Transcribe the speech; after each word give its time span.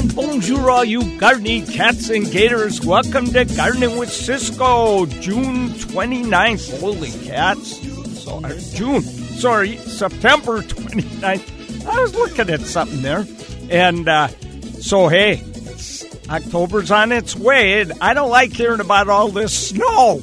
And 0.00 0.16
bonjour, 0.16 0.70
all 0.70 0.82
you 0.82 1.18
gardening 1.18 1.66
cats 1.66 2.08
and 2.08 2.24
gators. 2.30 2.82
Welcome 2.82 3.26
to 3.32 3.44
Gardening 3.44 3.98
with 3.98 4.10
Ciscoe, 4.10 5.04
June 5.04 5.68
29th. 5.72 6.80
Holy 6.80 7.10
cats. 7.28 7.76
So, 8.22 8.42
uh, 8.42 8.58
June, 8.72 9.02
sorry, 9.02 9.76
September 9.76 10.62
29th. 10.62 11.86
I 11.86 12.00
was 12.00 12.14
looking 12.14 12.48
at 12.48 12.62
something 12.62 13.02
there. 13.02 13.26
And 13.68 14.08
uh, 14.08 14.28
so, 14.80 15.08
hey, 15.08 15.44
October's 16.30 16.90
on 16.90 17.12
its 17.12 17.36
way. 17.36 17.82
And 17.82 17.92
I 18.00 18.14
don't 18.14 18.30
like 18.30 18.54
hearing 18.54 18.80
about 18.80 19.10
all 19.10 19.28
this 19.28 19.68
snow. 19.68 20.22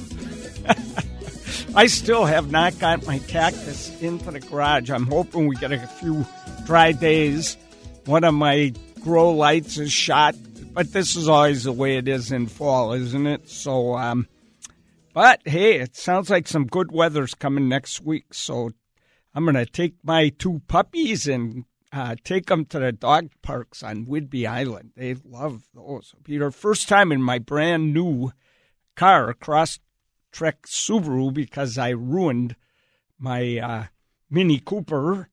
I 1.76 1.86
still 1.86 2.26
have 2.26 2.50
not 2.50 2.80
got 2.80 3.06
my 3.06 3.20
cactus 3.20 4.02
into 4.02 4.32
the 4.32 4.40
garage. 4.40 4.90
I'm 4.90 5.06
hoping 5.06 5.46
we 5.46 5.56
get 5.56 5.72
a 5.72 5.86
few 5.86 6.26
dry 6.66 6.94
days. 6.94 7.58
One 8.06 8.24
of 8.24 8.34
my 8.34 8.74
grow 9.08 9.32
lights 9.32 9.78
is 9.78 9.90
shot, 9.90 10.36
but 10.74 10.92
this 10.92 11.16
is 11.16 11.30
always 11.30 11.64
the 11.64 11.72
way 11.72 11.96
it 11.96 12.10
is 12.10 12.30
in 12.30 12.46
fall, 12.46 12.92
isn't 12.92 13.26
it? 13.26 13.48
So, 13.48 13.96
um, 13.96 14.28
but 15.14 15.40
hey, 15.46 15.80
it 15.80 15.96
sounds 15.96 16.30
like 16.30 16.46
some 16.46 16.68
good 16.68 16.92
weather's 16.92 17.34
coming 17.34 17.70
next 17.70 18.02
week. 18.02 18.34
So 18.34 18.72
I'm 19.34 19.46
going 19.46 19.56
to 19.56 19.66
take 19.66 19.96
my 20.04 20.28
two 20.28 20.62
puppies 20.68 21.26
and 21.26 21.64
uh, 21.94 22.18
take 22.26 22.48
them 22.48 22.66
to 22.66 22.80
the 22.80 22.92
dog 22.92 23.30
parks 23.42 23.82
on 23.82 24.08
Whidbey 24.08 24.46
Island. 24.46 24.92
They 24.98 25.16
love 25.24 25.64
those. 25.74 26.14
Their 26.28 26.52
first 26.52 26.90
time 26.90 27.14
in 27.14 27.22
my 27.22 27.40
brand 27.40 27.94
new 27.94 28.34
car, 28.98 29.34
Cross 29.34 29.80
Trek 30.34 30.64
Subaru, 30.64 31.34
because 31.34 31.78
I 31.78 31.92
ruined 31.92 32.58
my 33.18 33.58
uh, 33.58 33.84
Mini 34.30 34.60
Cooper. 34.60 35.30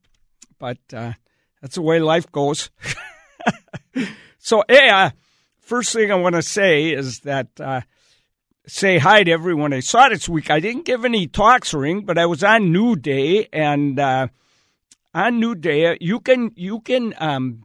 But 0.61 0.79
uh, 0.93 1.15
that's 1.61 1.75
the 1.75 1.83
way 1.83 1.99
life 1.99 2.31
goes. 2.31 2.71
so, 4.39 4.65
yeah, 4.69 5.11
first 5.61 5.93
thing 5.93 6.11
I 6.11 6.17
want 6.17 6.35
to 6.35 6.43
say 6.43 6.91
is 6.91 7.21
that 7.21 7.49
uh, 7.61 7.83
say 8.67 8.99
hi 8.99 9.25
to 9.25 9.31
everyone 9.31 9.73
I 9.73 9.81
saw 9.81 10.09
this 10.09 10.29
week. 10.29 10.51
I 10.51 10.61
didn't 10.61 10.87
give 10.87 11.05
any 11.05 11.27
talks 11.27 11.75
ring, 11.75 12.03
but 12.03 12.19
I 12.19 12.27
was 12.27 12.43
on 12.43 12.73
New 12.73 12.97
Day, 12.97 13.49
and 13.53 13.99
uh, 13.99 14.29
on 15.13 15.41
New 15.41 15.55
Day, 15.55 15.97
you 16.01 16.21
can 16.21 16.53
you 16.57 16.81
can 16.81 17.15
um, 17.19 17.65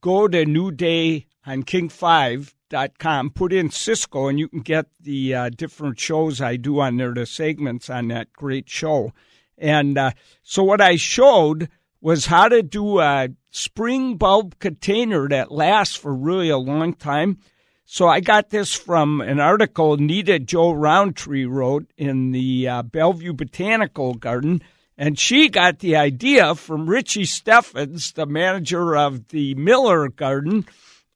go 0.00 0.28
to 0.28 0.44
New 0.44 0.70
Day 0.70 1.26
on 1.46 1.62
King5.com, 1.62 3.30
put 3.30 3.52
in 3.52 3.70
Ciscoe, 3.70 4.28
and 4.28 4.38
you 4.38 4.48
can 4.48 4.60
get 4.60 4.86
the 5.00 5.34
uh, 5.34 5.48
different 5.50 5.98
shows 5.98 6.40
I 6.40 6.56
do 6.56 6.80
on 6.80 6.96
there, 6.96 7.14
the 7.14 7.26
segments 7.26 7.88
on 7.88 8.08
that 8.08 8.32
great 8.32 8.68
show. 8.68 9.12
And 9.56 9.98
uh, 9.98 10.12
so, 10.42 10.62
what 10.62 10.80
I 10.80 10.96
showed 10.96 11.68
was 12.00 12.26
how 12.26 12.48
to 12.48 12.62
do 12.62 13.00
a 13.00 13.28
spring 13.50 14.16
bulb 14.16 14.58
container 14.58 15.28
that 15.28 15.52
lasts 15.52 15.96
for 15.96 16.14
really 16.14 16.48
a 16.48 16.58
long 16.58 16.94
time. 16.94 17.38
So 17.84 18.06
I 18.06 18.20
got 18.20 18.50
this 18.50 18.72
from 18.72 19.20
an 19.20 19.40
article 19.40 19.96
Nita-Jo 19.96 20.72
Rountree 20.72 21.44
wrote 21.44 21.90
in 21.96 22.30
the 22.30 22.68
uh, 22.68 22.82
Bellevue 22.82 23.32
Botanical 23.32 24.14
Garden. 24.14 24.62
And 24.96 25.18
she 25.18 25.48
got 25.48 25.80
the 25.80 25.96
idea 25.96 26.54
from 26.54 26.88
Richie 26.88 27.24
Steffens, 27.24 28.12
the 28.12 28.26
manager 28.26 28.96
of 28.96 29.28
the 29.28 29.54
Miller 29.54 30.08
Garden. 30.08 30.66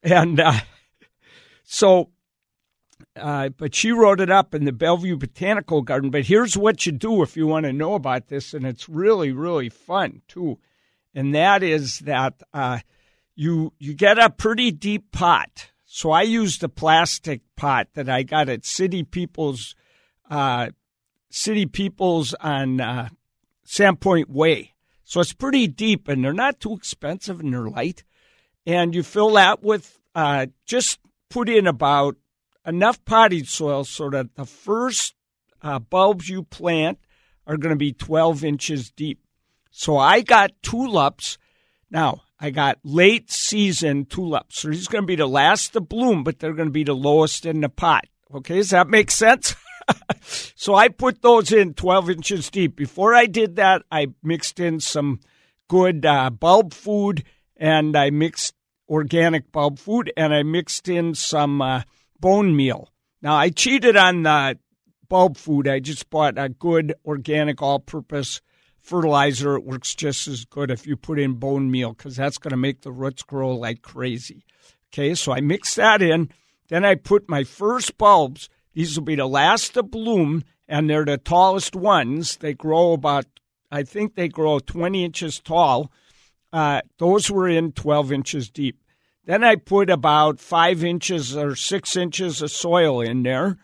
And 0.03 0.39
uh, 0.39 0.59
so, 1.63 2.09
uh, 3.15 3.49
but 3.49 3.73
she 3.73 3.91
wrote 3.91 4.19
it 4.19 4.29
up 4.29 4.53
in 4.53 4.65
the 4.65 4.73
Bellevue 4.73 5.15
Botanical 5.15 5.81
Garden. 5.81 6.09
But 6.09 6.25
here's 6.25 6.57
what 6.57 6.85
you 6.85 6.91
do 6.91 7.21
if 7.21 7.37
you 7.37 7.47
want 7.47 7.65
to 7.65 7.73
know 7.73 7.93
about 7.93 8.27
this. 8.27 8.53
And 8.53 8.65
it's 8.65 8.89
really, 8.89 9.31
really 9.31 9.69
fun, 9.69 10.23
too 10.27 10.59
and 11.15 11.33
that 11.33 11.63
is 11.63 11.99
that 11.99 12.43
uh, 12.53 12.79
you 13.35 13.73
you 13.79 13.93
get 13.93 14.19
a 14.19 14.29
pretty 14.29 14.71
deep 14.71 15.11
pot. 15.11 15.71
So 15.85 16.11
I 16.11 16.23
used 16.23 16.61
a 16.63 16.69
plastic 16.69 17.41
pot 17.55 17.87
that 17.93 18.09
I 18.09 18.23
got 18.23 18.49
at 18.49 18.65
City 18.65 19.03
People's 19.03 19.75
uh, 20.29 20.69
City 21.29 21.65
People's 21.65 22.33
on 22.35 22.81
uh, 22.81 23.09
Sandpoint 23.65 24.29
Way. 24.29 24.73
So 25.03 25.21
it's 25.21 25.33
pretty 25.33 25.67
deep, 25.67 26.07
and 26.07 26.23
they're 26.23 26.33
not 26.33 26.59
too 26.59 26.73
expensive, 26.73 27.39
and 27.39 27.53
they're 27.53 27.69
light. 27.69 28.03
And 28.65 28.93
you 28.93 29.03
fill 29.03 29.31
that 29.33 29.63
with 29.63 29.99
uh, 30.15 30.47
just 30.65 30.99
put 31.29 31.47
in 31.47 31.67
about 31.67 32.15
enough 32.65 33.03
potting 33.05 33.45
soil 33.45 33.83
so 33.83 34.09
that 34.09 34.35
the 34.35 34.45
first 34.45 35.13
uh, 35.61 35.79
bulbs 35.79 36.27
you 36.27 36.43
plant 36.43 36.99
are 37.45 37.57
going 37.57 37.71
to 37.71 37.77
be 37.77 37.93
12 37.93 38.43
inches 38.43 38.91
deep. 38.91 39.24
So 39.77 39.97
I 39.97 40.21
got 40.21 40.51
tulips. 40.63 41.37
Now, 41.91 42.21
I 42.39 42.49
got 42.49 42.79
late 42.85 43.29
season 43.29 44.05
tulips. 44.05 44.61
So 44.61 44.69
these 44.69 44.87
going 44.87 45.03
to 45.03 45.05
be 45.05 45.17
the 45.17 45.27
last 45.27 45.73
to 45.73 45.81
bloom, 45.81 46.23
but 46.23 46.39
they're 46.39 46.53
going 46.53 46.69
to 46.69 46.73
be 46.73 46.85
the 46.85 46.95
lowest 46.95 47.45
in 47.45 47.59
the 47.59 47.67
pot. 47.67 48.05
Okay, 48.33 48.55
does 48.55 48.69
that 48.69 48.87
make 48.87 49.11
sense? 49.11 49.53
so 50.55 50.75
I 50.75 50.87
put 50.87 51.21
those 51.21 51.51
in 51.51 51.73
12 51.73 52.09
inches 52.09 52.49
deep. 52.49 52.77
Before 52.77 53.13
I 53.13 53.25
did 53.25 53.57
that, 53.57 53.83
I 53.91 54.07
mixed 54.23 54.61
in 54.61 54.79
some 54.79 55.19
good 55.67 56.05
uh, 56.05 56.29
bulb 56.29 56.73
food 56.73 57.25
and 57.57 57.97
I 57.97 58.11
mixed 58.11 58.55
organic 58.87 59.51
bulb 59.51 59.77
food 59.77 60.11
and 60.15 60.33
I 60.33 60.43
mixed 60.43 60.87
in 60.87 61.15
some 61.15 61.61
uh, 61.61 61.81
bone 62.17 62.55
meal. 62.55 62.93
Now, 63.21 63.35
I 63.35 63.49
cheated 63.49 63.97
on 63.97 64.23
the 64.23 64.57
bulb 65.09 65.35
food. 65.35 65.67
I 65.67 65.79
just 65.81 66.09
bought 66.09 66.37
a 66.37 66.47
good 66.47 66.93
organic 67.05 67.61
all 67.61 67.79
purpose 67.79 68.39
fertilizer, 68.85 69.55
it 69.55 69.65
works 69.65 69.95
just 69.95 70.27
as 70.27 70.45
good 70.45 70.69
if 70.69 70.85
you 70.85 70.95
put 70.95 71.19
in 71.19 71.33
bone 71.33 71.71
meal 71.71 71.93
because 71.93 72.15
that's 72.15 72.37
going 72.37 72.51
to 72.51 72.57
make 72.57 72.81
the 72.81 72.91
roots 72.91 73.23
grow 73.23 73.55
like 73.55 73.81
crazy. 73.81 74.45
Okay, 74.93 75.15
so 75.15 75.33
I 75.33 75.41
mix 75.41 75.75
that 75.75 76.01
in. 76.01 76.29
Then 76.69 76.85
I 76.85 76.95
put 76.95 77.29
my 77.29 77.43
first 77.43 77.97
bulbs. 77.97 78.49
These 78.73 78.97
will 78.97 79.05
be 79.05 79.15
the 79.15 79.27
last 79.27 79.73
to 79.73 79.83
bloom, 79.83 80.43
and 80.67 80.89
they're 80.89 81.05
the 81.05 81.17
tallest 81.17 81.75
ones. 81.75 82.37
They 82.37 82.53
grow 82.53 82.93
about, 82.93 83.25
I 83.71 83.83
think 83.83 84.15
they 84.15 84.27
grow 84.27 84.59
20 84.59 85.03
inches 85.03 85.39
tall. 85.39 85.91
Uh, 86.53 86.81
those 86.97 87.29
were 87.29 87.47
in 87.47 87.71
12 87.71 88.11
inches 88.11 88.49
deep. 88.49 88.81
Then 89.25 89.43
I 89.43 89.55
put 89.55 89.89
about 89.89 90.39
five 90.39 90.83
inches 90.83 91.35
or 91.35 91.55
six 91.55 91.95
inches 91.95 92.41
of 92.41 92.51
soil 92.51 93.01
in 93.01 93.23
there, 93.23 93.57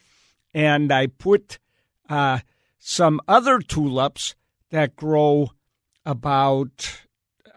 and 0.54 0.92
I 0.92 1.08
put 1.08 1.60
uh, 2.10 2.40
some 2.80 3.22
other 3.28 3.60
tulips 3.60 4.36
that 4.72 4.96
grow 4.96 5.52
about 6.06 7.04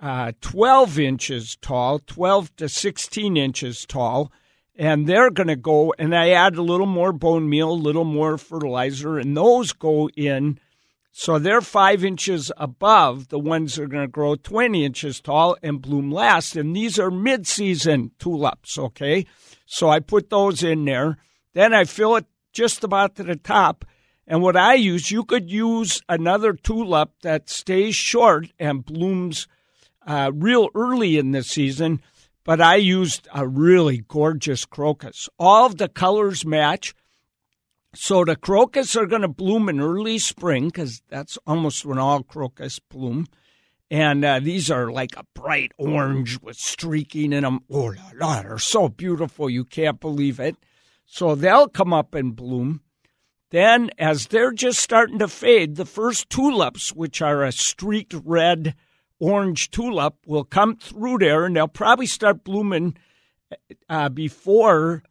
uh, 0.01 0.33
12 0.41 0.99
inches 0.99 1.57
tall, 1.57 1.99
12 2.01 2.55
to 2.57 2.69
16 2.69 3.37
inches 3.37 3.87
tall. 3.87 4.31
And 4.77 5.07
they're 5.07 5.31
going 5.31 5.47
to 5.47 5.57
go, 5.57 5.95
and 5.99 6.15
I 6.15 6.31
add 6.31 6.57
a 6.57 6.63
little 6.63 6.87
more 6.87 7.13
bone 7.13 7.49
meal, 7.49 7.71
a 7.71 7.73
little 7.73 8.05
more 8.05 8.37
fertilizer, 8.37 9.19
and 9.19 9.37
those 9.37 9.73
go 9.73 10.09
in. 10.11 10.59
So 11.13 11.39
they're 11.39 11.61
five 11.61 12.05
inches 12.05 12.51
above 12.57 13.29
the 13.29 13.39
ones 13.39 13.77
that 13.77 13.85
are 13.85 13.87
going 13.87 14.03
to 14.03 14.11
grow 14.11 14.35
20 14.35 14.85
inches 14.85 15.21
tall 15.21 15.57
and 15.63 15.81
bloom 15.81 16.11
last. 16.11 16.57
And 16.57 16.75
these 16.75 16.99
are 16.99 17.11
mid 17.11 17.47
season 17.47 18.11
tulips, 18.19 18.77
okay? 18.77 19.27
So 19.65 19.89
I 19.89 20.01
put 20.01 20.29
those 20.29 20.65
in 20.65 20.85
there. 20.85 21.19
Then 21.53 21.73
I 21.73 21.85
fill 21.85 22.17
it 22.17 22.27
just 22.53 22.83
about 22.83 23.15
to 23.15 23.23
the 23.23 23.37
top 23.37 23.85
and 24.27 24.43
what 24.43 24.57
I 24.57 24.75
use, 24.75 25.11
you 25.11 25.25
could 25.25 25.51
use 25.51 26.01
another 26.09 26.55
tulip 26.55 27.11
that 27.23 27.51
stays 27.51 27.95
short 27.95 28.47
and 28.59 28.85
blooms 28.85 29.47
uh, 30.07 30.31
real 30.35 30.69
early 30.75 31.19
in 31.19 31.33
the 31.33 31.43
season, 31.43 32.01
but 32.45 32.61
I 32.61 32.77
used 32.77 33.29
a 33.35 33.47
really 33.47 34.05
gorgeous 34.09 34.65
crocus. 34.65 35.29
All 35.39 35.67
of 35.67 35.77
the 35.77 35.89
colors 35.89 36.45
match. 36.45 36.95
So 37.95 38.25
the 38.25 38.37
crocus 38.37 38.97
are 38.97 39.07
going 39.07 39.23
to 39.23 39.29
bloom 39.29 39.69
in 39.69 39.81
early 39.81 40.19
spring 40.19 40.67
because 40.67 41.03
that's 41.09 41.39
almost 41.47 41.85
when 41.85 41.99
all 41.99 42.23
crocus 42.23 42.79
bloom. 42.79 43.27
And 43.91 44.25
uh, 44.25 44.41
these 44.41 44.71
are 44.71 44.91
like 44.91 45.17
a 45.17 45.25
bright 45.35 45.73
orange 45.79 46.41
with 46.41 46.57
streaking 46.57 47.33
in 47.33 47.45
them. 47.45 47.61
Oh, 47.71 47.85
la, 47.85 48.11
la, 48.15 48.43
they're 48.43 48.59
so 48.59 48.89
beautiful. 48.89 49.49
You 49.49 49.65
can't 49.65 50.01
believe 50.01 50.41
it. 50.41 50.57
So 51.07 51.35
they'll 51.35 51.69
come 51.69 51.93
up 51.93 52.15
and 52.15 52.35
bloom. 52.35 52.81
Then, 53.55 53.93
as 53.99 54.27
they're 54.27 54.51
just 54.51 54.81
starting 54.81 55.21
to 55.21 55.29
fade, 55.29 55.77
the 55.77 55.85
first 55.85 56.29
tulips, 56.29 56.93
which 56.93 57.23
are 57.23 57.45
a 57.45 57.53
streaked 57.53 58.13
red 58.25 58.75
orange 59.21 59.71
tulip, 59.71 60.17
will 60.27 60.43
come 60.43 60.75
through 60.75 61.19
there 61.19 61.45
and 61.45 61.55
they'll 61.55 61.69
probably 61.69 62.07
start 62.07 62.43
blooming 62.43 62.97
uh, 63.89 64.09
before 64.09 65.05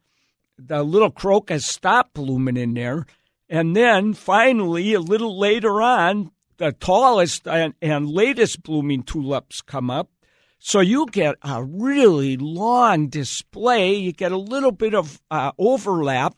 the 0.58 0.82
little 0.82 1.10
crocus 1.10 1.64
stop 1.64 2.12
blooming 2.12 2.58
in 2.58 2.74
there. 2.74 3.06
And 3.48 3.74
then 3.74 4.12
finally, 4.12 4.92
a 4.92 5.00
little 5.00 5.38
later 5.38 5.80
on, 5.80 6.30
the 6.58 6.72
tallest 6.72 7.48
and, 7.48 7.72
and 7.80 8.10
latest 8.10 8.62
blooming 8.62 9.04
tulips 9.04 9.62
come 9.62 9.88
up. 9.88 10.10
So 10.58 10.80
you 10.80 11.06
get 11.06 11.36
a 11.40 11.64
really 11.64 12.36
long 12.36 13.08
display. 13.08 13.94
You 13.94 14.12
get 14.12 14.32
a 14.32 14.36
little 14.36 14.72
bit 14.72 14.94
of 14.94 15.22
uh, 15.30 15.52
overlap 15.56 16.36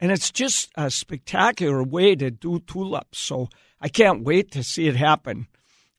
and 0.00 0.12
it's 0.12 0.30
just 0.30 0.70
a 0.76 0.90
spectacular 0.90 1.82
way 1.82 2.14
to 2.16 2.30
do 2.30 2.60
tulips. 2.60 3.18
So 3.18 3.48
I 3.80 3.88
can't 3.88 4.24
wait 4.24 4.50
to 4.52 4.62
see 4.62 4.86
it 4.86 4.96
happen. 4.96 5.46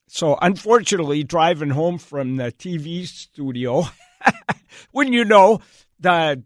So 0.08 0.38
unfortunately, 0.42 1.24
driving 1.24 1.70
home 1.70 1.98
from 1.98 2.38
the 2.38 2.52
TV 2.52 3.06
studio, 3.06 3.84
wouldn't 4.94 5.14
you 5.14 5.26
know 5.26 5.60
the 6.00 6.44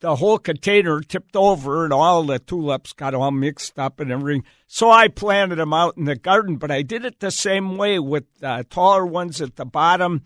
the 0.00 0.16
whole 0.16 0.38
container 0.38 1.00
tipped 1.00 1.34
over 1.34 1.84
and 1.84 1.92
all 1.92 2.22
the 2.22 2.38
tulips 2.38 2.92
got 2.92 3.14
all 3.14 3.30
mixed 3.30 3.78
up 3.78 3.98
and 3.98 4.12
everything. 4.12 4.44
So 4.66 4.90
I 4.90 5.08
planted 5.08 5.56
them 5.56 5.72
out 5.72 5.96
in 5.96 6.04
the 6.04 6.16
garden, 6.16 6.56
but 6.56 6.70
I 6.70 6.82
did 6.82 7.06
it 7.06 7.20
the 7.20 7.30
same 7.30 7.78
way 7.78 7.98
with 7.98 8.24
uh, 8.42 8.64
taller 8.68 9.06
ones 9.06 9.40
at 9.40 9.56
the 9.56 9.64
bottom, 9.64 10.22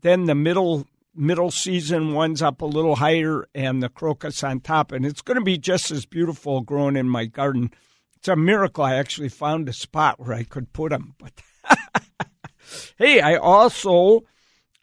then 0.00 0.24
the 0.24 0.34
middle 0.34 0.86
middle 1.14 1.50
season 1.50 2.14
ones 2.14 2.42
up 2.42 2.62
a 2.62 2.66
little 2.66 2.96
higher, 2.96 3.46
and 3.54 3.82
the 3.82 3.88
crocus 3.88 4.42
on 4.42 4.60
top. 4.60 4.92
And 4.92 5.04
it's 5.04 5.22
going 5.22 5.38
to 5.38 5.44
be 5.44 5.58
just 5.58 5.90
as 5.90 6.06
beautiful 6.06 6.60
growing 6.60 6.96
in 6.96 7.08
my 7.08 7.26
garden. 7.26 7.70
It's 8.16 8.28
a 8.28 8.36
miracle 8.36 8.84
I 8.84 8.96
actually 8.96 9.28
found 9.28 9.68
a 9.68 9.72
spot 9.72 10.20
where 10.20 10.34
I 10.34 10.44
could 10.44 10.72
put 10.72 10.90
them. 10.90 11.14
But 11.18 11.32
hey, 12.96 13.20
I 13.20 13.36
also 13.36 14.24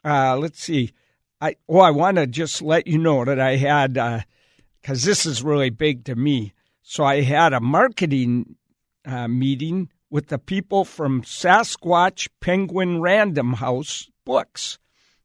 uh, 0.04 0.36
let's 0.36 0.62
see. 0.62 0.92
I 1.40 1.56
oh, 1.68 1.78
I 1.78 1.90
want 1.90 2.16
to 2.16 2.26
just 2.26 2.62
let 2.62 2.86
you 2.86 2.98
know 2.98 3.24
that 3.24 3.40
I 3.40 3.56
had 3.56 3.94
because 3.94 5.04
uh, 5.04 5.06
this 5.06 5.26
is 5.26 5.42
really 5.42 5.70
big 5.70 6.04
to 6.04 6.14
me. 6.14 6.52
So 6.82 7.04
I 7.04 7.22
had 7.22 7.52
a 7.52 7.60
marketing 7.60 8.56
uh, 9.04 9.28
meeting 9.28 9.90
with 10.10 10.28
the 10.28 10.38
people 10.38 10.84
from 10.84 11.22
Sasquatch 11.22 12.28
Penguin 12.40 13.00
Random 13.00 13.54
House 13.54 14.10
Books, 14.24 14.78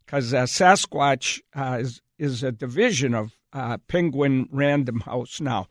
because 0.06 0.34
uh, 0.34 0.44
Sasquatch 0.44 1.42
uh, 1.56 1.78
is 1.82 2.02
is 2.18 2.44
a 2.44 2.52
division 2.52 3.14
of 3.14 3.38
uh, 3.54 3.78
Penguin 3.88 4.48
Random 4.52 5.02
House 5.02 5.42
now, 5.42 5.68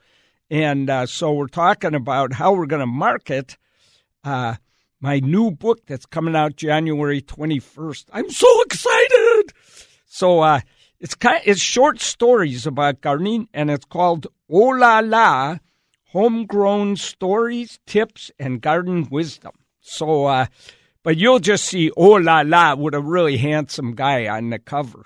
and 0.51 0.91
uh, 0.91 1.07
so 1.07 1.33
we're 1.33 1.47
talking 1.47 1.95
about 1.95 2.35
how 2.35 2.53
we're 2.53 2.67
going 2.67 2.81
to 2.81 2.87
market 2.87 3.57
my 5.05 5.21
new 5.21 5.51
book 5.51 5.85
that's 5.87 6.07
coming 6.07 6.35
out 6.35 6.57
January 6.57 7.21
21st. 7.21 8.07
I'm 8.11 8.31
so 8.31 8.63
excited. 8.63 9.53
So 10.07 10.41
uh, 10.41 10.61
it's 10.99 11.15
kind 11.15 11.37
of, 11.37 11.43
it's 11.45 11.61
short 11.61 12.01
stories 12.01 12.67
about 12.67 13.03
gardening, 13.03 13.49
and 13.53 13.71
it's 13.71 13.85
called 13.85 14.27
Oh 14.49 14.69
La 14.69 15.01
La, 15.01 15.59
Homegrown 16.13 16.97
Stories, 16.97 17.79
Tips, 17.85 18.31
and 18.39 18.63
Garden 18.63 19.09
Wisdom. 19.11 19.53
So, 19.81 20.25
uh, 20.25 20.47
but 21.05 21.17
you'll 21.17 21.39
just 21.39 21.65
see 21.65 21.93
Oh 21.97 22.15
La 22.15 22.41
La 22.41 22.75
with 22.75 22.95
a 22.95 23.01
really 23.01 23.37
handsome 23.37 23.95
guy 23.95 24.27
on 24.27 24.51
the 24.51 24.59
cover. 24.59 25.05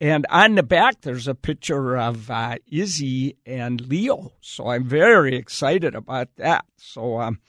And 0.00 0.24
on 0.30 0.54
the 0.54 0.62
back, 0.62 1.00
there's 1.00 1.28
a 1.28 1.34
picture 1.34 1.96
of 1.98 2.30
uh, 2.30 2.56
Izzy 2.70 3.36
and 3.44 3.80
Leo. 3.80 4.32
So 4.40 4.68
I'm 4.68 4.84
very 4.84 5.34
excited 5.36 5.94
about 5.94 6.28
that. 6.36 6.64
So, 6.78 7.20
um, 7.20 7.40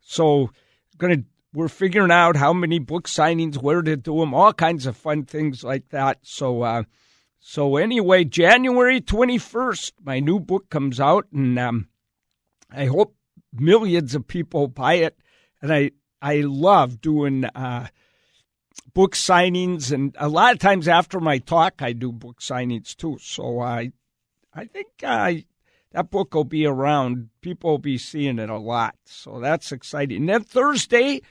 so 0.00 0.50
to 1.00 1.22
we're 1.54 1.68
figuring 1.68 2.10
out 2.10 2.36
how 2.36 2.52
many 2.52 2.78
book 2.78 3.08
signings, 3.08 3.56
where 3.56 3.80
to 3.80 3.96
do 3.96 4.20
them, 4.20 4.34
all 4.34 4.52
kinds 4.52 4.84
of 4.84 4.94
fun 4.94 5.24
things 5.24 5.64
like 5.64 5.88
that. 5.88 6.18
So, 6.20 6.60
uh, 6.60 6.82
so 7.40 7.76
anyway, 7.76 8.24
January 8.24 9.00
twenty 9.00 9.38
first, 9.38 9.94
my 10.04 10.20
new 10.20 10.38
book 10.38 10.68
comes 10.68 11.00
out, 11.00 11.26
and 11.32 11.58
um, 11.58 11.88
I 12.70 12.86
hope 12.86 13.16
millions 13.54 14.14
of 14.14 14.28
people 14.28 14.68
buy 14.68 14.94
it. 14.94 15.16
And 15.62 15.72
I 15.72 15.92
I 16.26 16.40
love 16.40 17.00
doing 17.00 17.44
uh, 17.44 17.86
book 18.92 19.14
signings, 19.14 19.92
and 19.92 20.12
a 20.18 20.28
lot 20.28 20.54
of 20.54 20.58
times 20.58 20.88
after 20.88 21.20
my 21.20 21.38
talk, 21.38 21.74
I 21.80 21.92
do 21.92 22.10
book 22.10 22.40
signings 22.40 22.96
too. 22.96 23.18
So 23.20 23.60
I 23.60 23.92
I 24.52 24.64
think 24.64 24.88
I 25.04 25.44
that 25.92 26.10
book 26.10 26.34
will 26.34 26.42
be 26.42 26.66
around. 26.66 27.28
People 27.42 27.70
will 27.70 27.78
be 27.78 27.96
seeing 27.96 28.40
it 28.40 28.50
a 28.50 28.58
lot. 28.58 28.96
So 29.04 29.38
that's 29.38 29.70
exciting. 29.70 30.22
And 30.22 30.28
then 30.28 30.42
Thursday, 30.42 31.22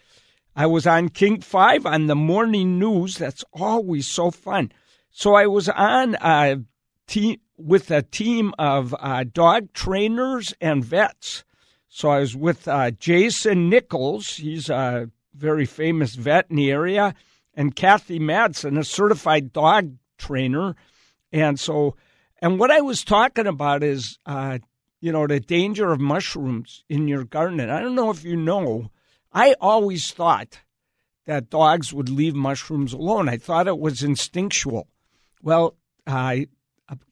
I 0.56 0.66
was 0.66 0.88
on 0.88 1.10
King 1.10 1.42
5 1.42 1.86
on 1.86 2.08
the 2.08 2.16
morning 2.16 2.80
news. 2.80 3.18
That's 3.18 3.44
always 3.52 4.08
so 4.08 4.32
fun. 4.32 4.72
So 5.12 5.36
I 5.36 5.46
was 5.46 5.68
on 5.68 6.16
a 6.22 6.62
team 7.06 7.42
with 7.58 7.92
a 7.92 8.02
team 8.02 8.54
of 8.58 8.96
uh, 8.98 9.26
dog 9.26 9.74
trainers 9.74 10.54
and 10.62 10.86
vets. 10.86 11.44
So 11.96 12.10
I 12.10 12.20
was 12.20 12.36
with 12.36 12.68
uh, 12.68 12.92
Jason 12.92 13.70
Nicholas. 13.70 14.36
He's 14.36 14.70
a 14.70 15.10
very 15.34 15.66
famous 15.66 16.16
vet 16.16 16.48
in 16.50 16.58
the 16.58 16.70
area, 16.70 17.16
and 17.54 17.74
Kathy 17.74 18.20
Madsen, 18.20 18.78
a 18.78 18.84
certified 18.84 19.54
dog 19.54 19.96
trainer. 20.18 20.76
And 21.32 21.58
so 21.58 21.96
and 22.40 22.60
what 22.60 22.70
I 22.70 22.82
was 22.82 23.06
talking 23.06 23.48
about 23.48 23.82
is, 23.82 24.20
uh, 24.26 24.60
you 25.00 25.14
know, 25.14 25.26
the 25.26 25.40
danger 25.40 25.94
of 25.94 26.02
mushrooms 26.02 26.84
in 26.90 27.08
your 27.08 27.24
garden. 27.24 27.62
And 27.62 27.72
I 27.72 27.80
don't 27.80 27.96
know 27.96 28.10
if 28.10 28.26
you 28.26 28.36
know, 28.36 28.92
I 29.32 29.56
always 29.62 30.12
thought 30.12 30.60
that 31.26 31.50
dogs 31.50 31.94
would 31.94 32.10
leave 32.10 32.36
mushrooms 32.36 32.92
alone. 32.92 33.30
I 33.30 33.38
thought 33.38 33.70
it 33.70 33.80
was 33.80 34.04
instinctual. 34.04 34.90
Well, 35.42 35.78
I 36.06 36.48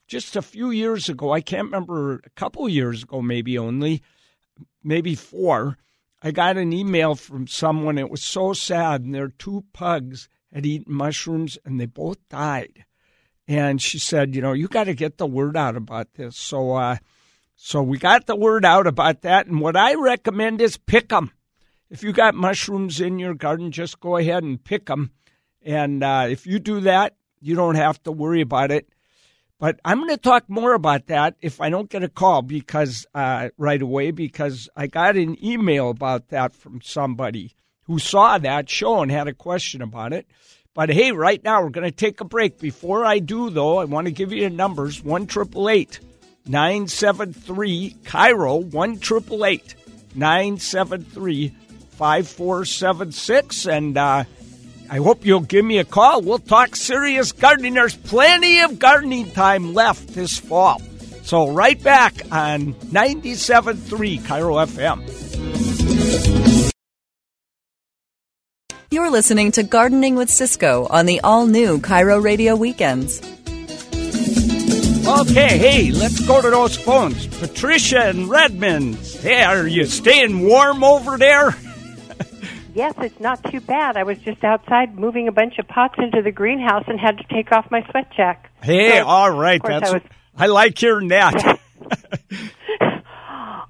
just 0.08 0.36
a 0.36 0.42
few 0.42 0.72
years 0.72 1.08
ago, 1.08 1.32
I 1.32 1.40
can't 1.40 1.68
remember, 1.68 2.16
a 2.26 2.30
couple 2.32 2.68
years 2.68 3.04
ago, 3.04 3.22
maybe 3.22 3.58
only, 3.58 4.04
maybe 4.84 5.16
four, 5.16 5.78
I 6.22 6.32
got 6.32 6.58
an 6.58 6.74
email 6.74 7.16
from 7.16 7.48
someone. 7.48 7.98
It 7.98 8.10
was 8.10 8.22
so 8.22 8.54
sad, 8.54 9.02
and 9.02 9.14
their 9.14 9.30
two 9.30 9.66
pugs 9.74 10.30
had 10.54 10.66
eaten 10.66 10.94
mushrooms 10.94 11.58
and 11.66 11.80
they 11.80 11.86
both 11.86 12.18
died 12.30 12.86
and 13.48 13.82
she 13.82 14.00
said, 14.00 14.36
you 14.36 14.42
know, 14.42 14.54
you 14.54 14.68
got 14.68 14.86
to 14.86 14.94
get 14.94 15.18
the 15.18 15.26
word 15.26 15.58
out 15.58 15.76
about 15.76 16.14
this. 16.14 16.38
So, 16.38 16.76
uh, 16.76 16.98
so 17.56 17.82
we 17.82 17.98
got 17.98 18.26
the 18.26 18.36
word 18.36 18.66
out 18.66 18.88
about 18.88 19.22
that. 19.22 19.48
And 19.48 19.60
what 19.60 19.76
I 19.76 19.96
recommend 19.96 20.62
is 20.62 20.78
pick 20.78 21.10
them. 21.10 21.32
If 21.90 22.04
you 22.04 22.14
got 22.14 22.36
mushrooms 22.36 23.02
in 23.02 23.20
your 23.20 23.34
garden, 23.34 23.72
just 23.72 24.00
go 24.00 24.18
ahead 24.18 24.44
and 24.44 24.64
pick 24.64 24.86
them. 24.86 25.12
And 25.62 26.04
uh, 26.04 26.28
if 26.30 26.48
you 26.48 26.60
do 26.60 26.80
that, 26.82 27.16
you 27.40 27.56
don't 27.56 27.76
have 27.76 28.02
to 28.04 28.12
worry 28.12 28.42
about 28.42 28.72
it. 28.72 28.88
But 29.60 29.80
I'm 29.86 30.00
going 30.00 30.10
to 30.10 30.18
talk 30.18 30.50
more 30.50 30.74
about 30.74 31.08
that 31.08 31.36
if 31.42 31.62
I 31.62 31.70
don't 31.70 31.90
get 31.90 32.04
a 32.04 32.10
call 32.10 32.42
because 32.42 33.06
uh, 33.14 33.50
right 33.58 33.82
away 33.82 34.12
because 34.12 34.68
I 34.76 34.88
got 34.88 35.16
an 35.16 35.44
email 35.44 35.90
about 35.90 36.30
that 36.30 36.54
from 36.54 36.82
somebody 36.82 37.56
who 37.84 38.00
saw 38.00 38.38
that 38.38 38.70
show 38.70 39.02
and 39.02 39.12
had 39.12 39.28
a 39.28 39.34
question 39.34 39.82
about 39.82 40.14
it. 40.14 40.28
But 40.74 40.90
hey, 40.90 41.12
right 41.12 41.44
now 41.44 41.62
we're 41.62 41.70
going 41.70 41.90
to 41.90 41.92
take 41.92 42.20
a 42.20 42.26
break. 42.26 42.60
Before 42.60 43.06
I 43.06 43.20
do, 43.20 43.52
though, 43.52 43.78
I 43.78 43.86
want 43.86 44.06
to 44.06 44.12
give 44.12 44.34
you 44.34 44.50
the 44.50 44.56
numbers 44.56 45.04
1 45.04 45.28
973 46.46 47.96
KIRO, 48.04 48.66
1 48.72 49.00
973 50.16 51.50
5476. 51.92 53.66
And 53.68 53.98
uh, 53.98 54.24
I 54.94 54.98
hope 54.98 55.26
you'll 55.26 55.40
give 55.40 55.66
me 55.66 55.80
a 55.80 55.84
call. 55.84 56.22
We'll 56.22 56.38
talk 56.38 56.76
serious 56.76 57.32
gardening. 57.32 57.74
There's 57.74 57.96
plenty 57.96 58.62
of 58.62 58.78
gardening 58.78 59.32
time 59.32 59.74
left 59.74 60.10
this 60.10 60.38
fall. 60.38 60.80
So, 61.24 61.50
right 61.50 61.82
back 61.82 62.14
on 62.32 62.76
97.3 62.76 64.20
KIRO 64.20 64.68
FM. 64.68 65.02
You're 68.92 69.10
listening 69.10 69.52
to 69.54 69.64
Gardening 69.64 70.14
with 70.14 70.30
Ciscoe 70.30 70.86
on 70.92 71.08
the 71.08 71.22
all 71.22 71.48
new 71.48 71.80
KIRO 71.80 72.24
Radio 72.24 72.56
Weekends. 72.56 73.20
Okay, 75.08 75.58
hey, 75.58 75.92
let's 75.92 76.20
go 76.28 76.40
to 76.40 76.52
those 76.52 76.78
phones. 76.78 77.26
Patricia 77.40 78.04
and 78.04 78.30
Redmond. 78.30 78.98
Hey, 78.98 79.42
are 79.42 79.66
you 79.66 79.86
staying 79.86 80.48
warm 80.48 80.84
over 80.84 81.18
there? 81.18 81.56
Yes, 82.74 82.94
it's 82.98 83.20
not 83.20 83.44
too 83.52 83.62
bad. 83.62 83.98
I 83.98 84.04
was 84.04 84.18
just 84.20 84.44
outside 84.44 84.98
moving 84.98 85.28
a 85.28 85.32
bunch 85.32 85.60
of 85.60 85.68
pots 85.68 85.96
into 85.98 86.22
the 86.22 86.32
greenhouse 86.32 86.84
and 86.88 87.00
had 87.00 87.18
to 87.18 87.24
take 87.34 87.52
off 87.52 87.70
my 87.72 87.86
sweat 87.92 88.12
jack. 88.16 88.52
Hey, 88.62 88.98
so, 89.00 89.06
all 89.06 89.32
right. 89.32 89.62
That's 89.64 89.90
I, 89.90 89.94
was, 89.94 90.02
I 90.38 90.46
like 90.48 90.78
hearing 90.78 91.08
that. 91.10 91.60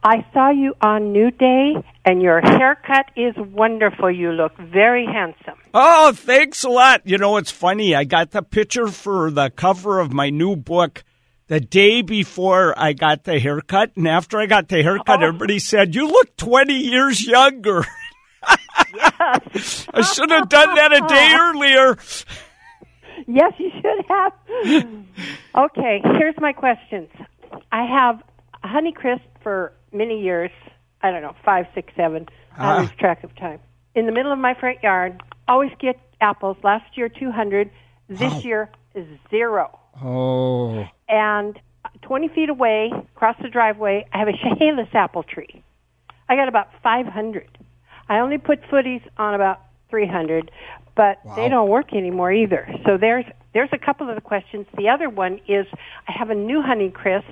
I 0.05 0.25
saw 0.33 0.50
you 0.50 0.74
on 0.81 1.13
New 1.13 1.31
Day, 1.31 1.75
and 2.03 2.22
your 2.22 2.41
haircut 2.41 3.05
is 3.15 3.33
wonderful. 3.38 4.12
You 4.12 4.31
look 4.31 4.57
very 4.57 5.05
handsome. 5.05 5.57
Oh, 5.74 6.12
thanks 6.12 6.65
a 6.65 6.69
lot. 6.69 7.03
You 7.05 7.17
know, 7.17 7.38
it's 7.38 7.51
funny. 7.51 7.95
I 7.95 8.03
got 8.03 8.31
the 8.31 8.41
picture 8.41 8.88
for 8.88 9.31
the 9.31 9.50
cover 9.50 10.00
of 10.00 10.12
my 10.12 10.29
new 10.29 10.57
book 10.57 11.05
the 11.48 11.62
day 11.62 12.01
before 12.01 12.77
I 12.77 12.93
got 12.93 13.24
the 13.24 13.39
haircut. 13.39 13.91
And 13.95 14.07
after 14.07 14.39
I 14.39 14.45
got 14.45 14.67
the 14.67 14.83
haircut, 14.83 15.24
oh. 15.24 15.27
everybody 15.27 15.60
said, 15.60 15.95
You 15.95 16.07
look 16.07 16.36
20 16.36 16.74
years 16.74 17.25
younger. 17.25 17.86
yes. 18.93 19.88
I 19.93 20.01
should 20.01 20.31
have 20.31 20.50
done 20.50 20.75
that 20.75 20.93
a 20.93 21.07
day 21.07 21.35
earlier. 21.39 21.97
Yes, 23.27 23.53
you 23.57 23.71
should 23.71 24.05
have. 24.07 24.33
okay, 25.55 26.01
here's 26.17 26.35
my 26.39 26.53
questions. 26.53 27.09
I 27.71 27.85
have 27.85 28.21
Honeycrisp 28.63 29.21
for 29.41 29.73
many 29.91 30.21
years. 30.21 30.51
I 31.01 31.12
don't 31.12 31.21
know, 31.21 31.35
five, 31.43 31.65
six, 31.75 31.93
seven. 31.95 32.27
I 32.57 32.75
ah. 32.75 32.79
lose 32.79 32.91
track 33.00 33.23
of 33.23 33.35
time. 33.35 33.59
In 33.95 34.05
the 34.05 34.12
middle 34.12 34.31
of 34.31 34.39
my 34.39 34.53
front 34.59 34.81
yard, 34.81 35.21
always 35.47 35.71
get 35.79 36.00
apples. 36.21 36.57
Last 36.63 36.97
year, 36.97 37.09
200. 37.09 37.69
This 38.09 38.33
oh. 38.33 38.39
year, 38.39 38.69
zero. 39.29 39.79
Oh. 40.01 40.88
And 41.07 41.59
20 42.01 42.29
feet 42.29 42.50
away, 42.50 42.91
across 43.15 43.35
the 43.41 43.50
driveway, 43.50 44.05
I 44.13 44.19
have 44.19 44.27
a 44.27 44.33
Chehalis 44.33 44.89
apple 44.93 45.23
tree. 45.23 45.63
I 46.27 46.35
got 46.35 46.47
about 46.47 46.69
500. 46.81 47.57
I 48.10 48.19
only 48.19 48.38
put 48.38 48.62
footies 48.63 49.01
on 49.17 49.33
about 49.33 49.60
300, 49.89 50.51
but 50.95 51.19
Wow. 51.25 51.36
they 51.36 51.50
don't 51.50 51.69
work 51.69 51.93
anymore 51.93 52.31
either. 52.31 52.67
So 52.86 52.98
there's 52.98 53.25
there's 53.53 53.69
a 53.72 53.77
couple 53.77 54.10
of 54.10 54.15
the 54.15 54.22
questions. 54.22 54.65
The 54.75 54.89
other 54.89 55.10
one 55.10 55.39
is 55.48 55.67
I 56.07 56.12
have 56.12 56.29
a 56.31 56.36
new 56.36 56.62
Honeycrisp. 56.62 57.24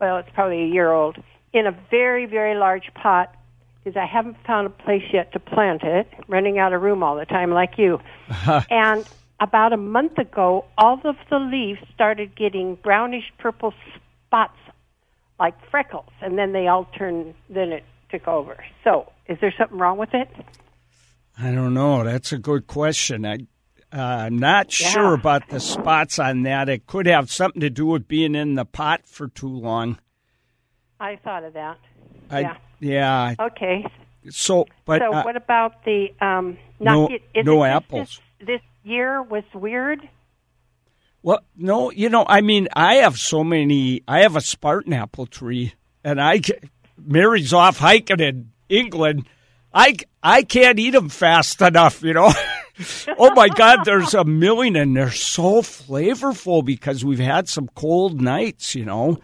Well, 0.00 0.18
it's 0.18 0.30
probably 0.32 0.62
a 0.62 0.66
year 0.68 0.90
old 0.92 1.16
in 1.52 1.66
a 1.66 1.72
very 1.90 2.26
very 2.26 2.54
large 2.54 2.92
pot. 2.94 3.34
because 3.82 3.96
I 3.96 4.06
haven't 4.06 4.36
found 4.46 4.66
a 4.66 4.70
place 4.70 5.02
yet 5.12 5.32
to 5.32 5.40
plant 5.40 5.82
it. 5.82 6.06
Running 6.28 6.58
out 6.58 6.72
of 6.72 6.82
room 6.82 7.02
all 7.02 7.16
the 7.16 7.24
time, 7.26 7.50
like 7.50 7.78
you. 7.78 7.98
and 8.70 9.08
about 9.40 9.72
a 9.72 9.76
month 9.78 10.18
ago, 10.18 10.66
all 10.76 11.00
of 11.04 11.16
the 11.30 11.38
leaves 11.38 11.80
started 11.94 12.36
getting 12.36 12.74
brownish 12.76 13.32
purple 13.38 13.72
spots 14.26 14.58
like 15.38 15.54
freckles, 15.70 16.12
and 16.20 16.36
then 16.38 16.52
they 16.52 16.66
all 16.68 16.84
turned. 16.98 17.34
Then 17.48 17.72
it 17.72 17.84
took 18.10 18.26
over. 18.28 18.62
So, 18.84 19.12
is 19.26 19.38
there 19.40 19.52
something 19.56 19.78
wrong 19.78 19.98
with 19.98 20.14
it? 20.14 20.28
I 21.38 21.52
don't 21.52 21.74
know. 21.74 22.04
That's 22.04 22.32
a 22.32 22.38
good 22.38 22.66
question. 22.66 23.24
I, 23.24 23.38
uh, 23.92 24.00
I'm 24.26 24.38
not 24.38 24.78
Yeah. 24.80 24.88
sure 24.88 25.14
about 25.14 25.48
the 25.48 25.60
spots 25.60 26.18
on 26.18 26.42
that. 26.42 26.68
It 26.68 26.86
could 26.86 27.06
have 27.06 27.30
something 27.30 27.60
to 27.60 27.70
do 27.70 27.86
with 27.86 28.06
being 28.08 28.34
in 28.34 28.54
the 28.56 28.64
pot 28.64 29.06
for 29.06 29.28
too 29.28 29.48
long. 29.48 29.98
I 30.98 31.16
thought 31.16 31.44
of 31.44 31.54
that. 31.54 31.78
I, 32.30 32.40
Yeah. 32.40 32.56
yeah. 32.80 33.34
Okay. 33.40 33.86
So, 34.28 34.66
but 34.84 35.00
so, 35.00 35.12
uh, 35.14 35.22
what 35.22 35.36
about 35.36 35.82
the 35.84 36.08
um? 36.20 36.58
Not 36.78 36.92
no- 36.92 37.08
get, 37.08 37.44
no 37.46 37.64
apples. 37.64 38.20
This, 38.38 38.46
this 38.46 38.60
year 38.84 39.22
was 39.22 39.44
weird. 39.54 40.06
Well, 41.22 41.40
no, 41.56 41.90
you 41.90 42.08
know, 42.10 42.24
I 42.28 42.40
mean, 42.42 42.68
I 42.74 42.96
have 42.96 43.18
so 43.18 43.42
many. 43.44 44.02
I 44.06 44.20
have 44.20 44.36
a 44.36 44.40
Spartan 44.42 44.92
apple 44.92 45.26
tree, 45.26 45.72
and 46.04 46.20
I 46.20 46.40
Mary's 47.06 47.52
off 47.52 47.78
hiking 47.78 48.20
in 48.20 48.50
England. 48.68 49.26
I 49.72 49.96
I 50.22 50.42
can't 50.42 50.78
eat 50.78 50.90
them 50.90 51.08
fast 51.08 51.60
enough, 51.62 52.02
you 52.02 52.14
know. 52.14 52.32
oh 53.18 53.34
my 53.34 53.48
God, 53.48 53.84
there's 53.84 54.14
a 54.14 54.24
million, 54.24 54.76
and 54.76 54.96
they're 54.96 55.12
so 55.12 55.62
flavorful 55.62 56.64
because 56.64 57.04
we've 57.04 57.18
had 57.18 57.48
some 57.48 57.68
cold 57.74 58.20
nights, 58.20 58.74
you 58.74 58.84
know. 58.84 59.18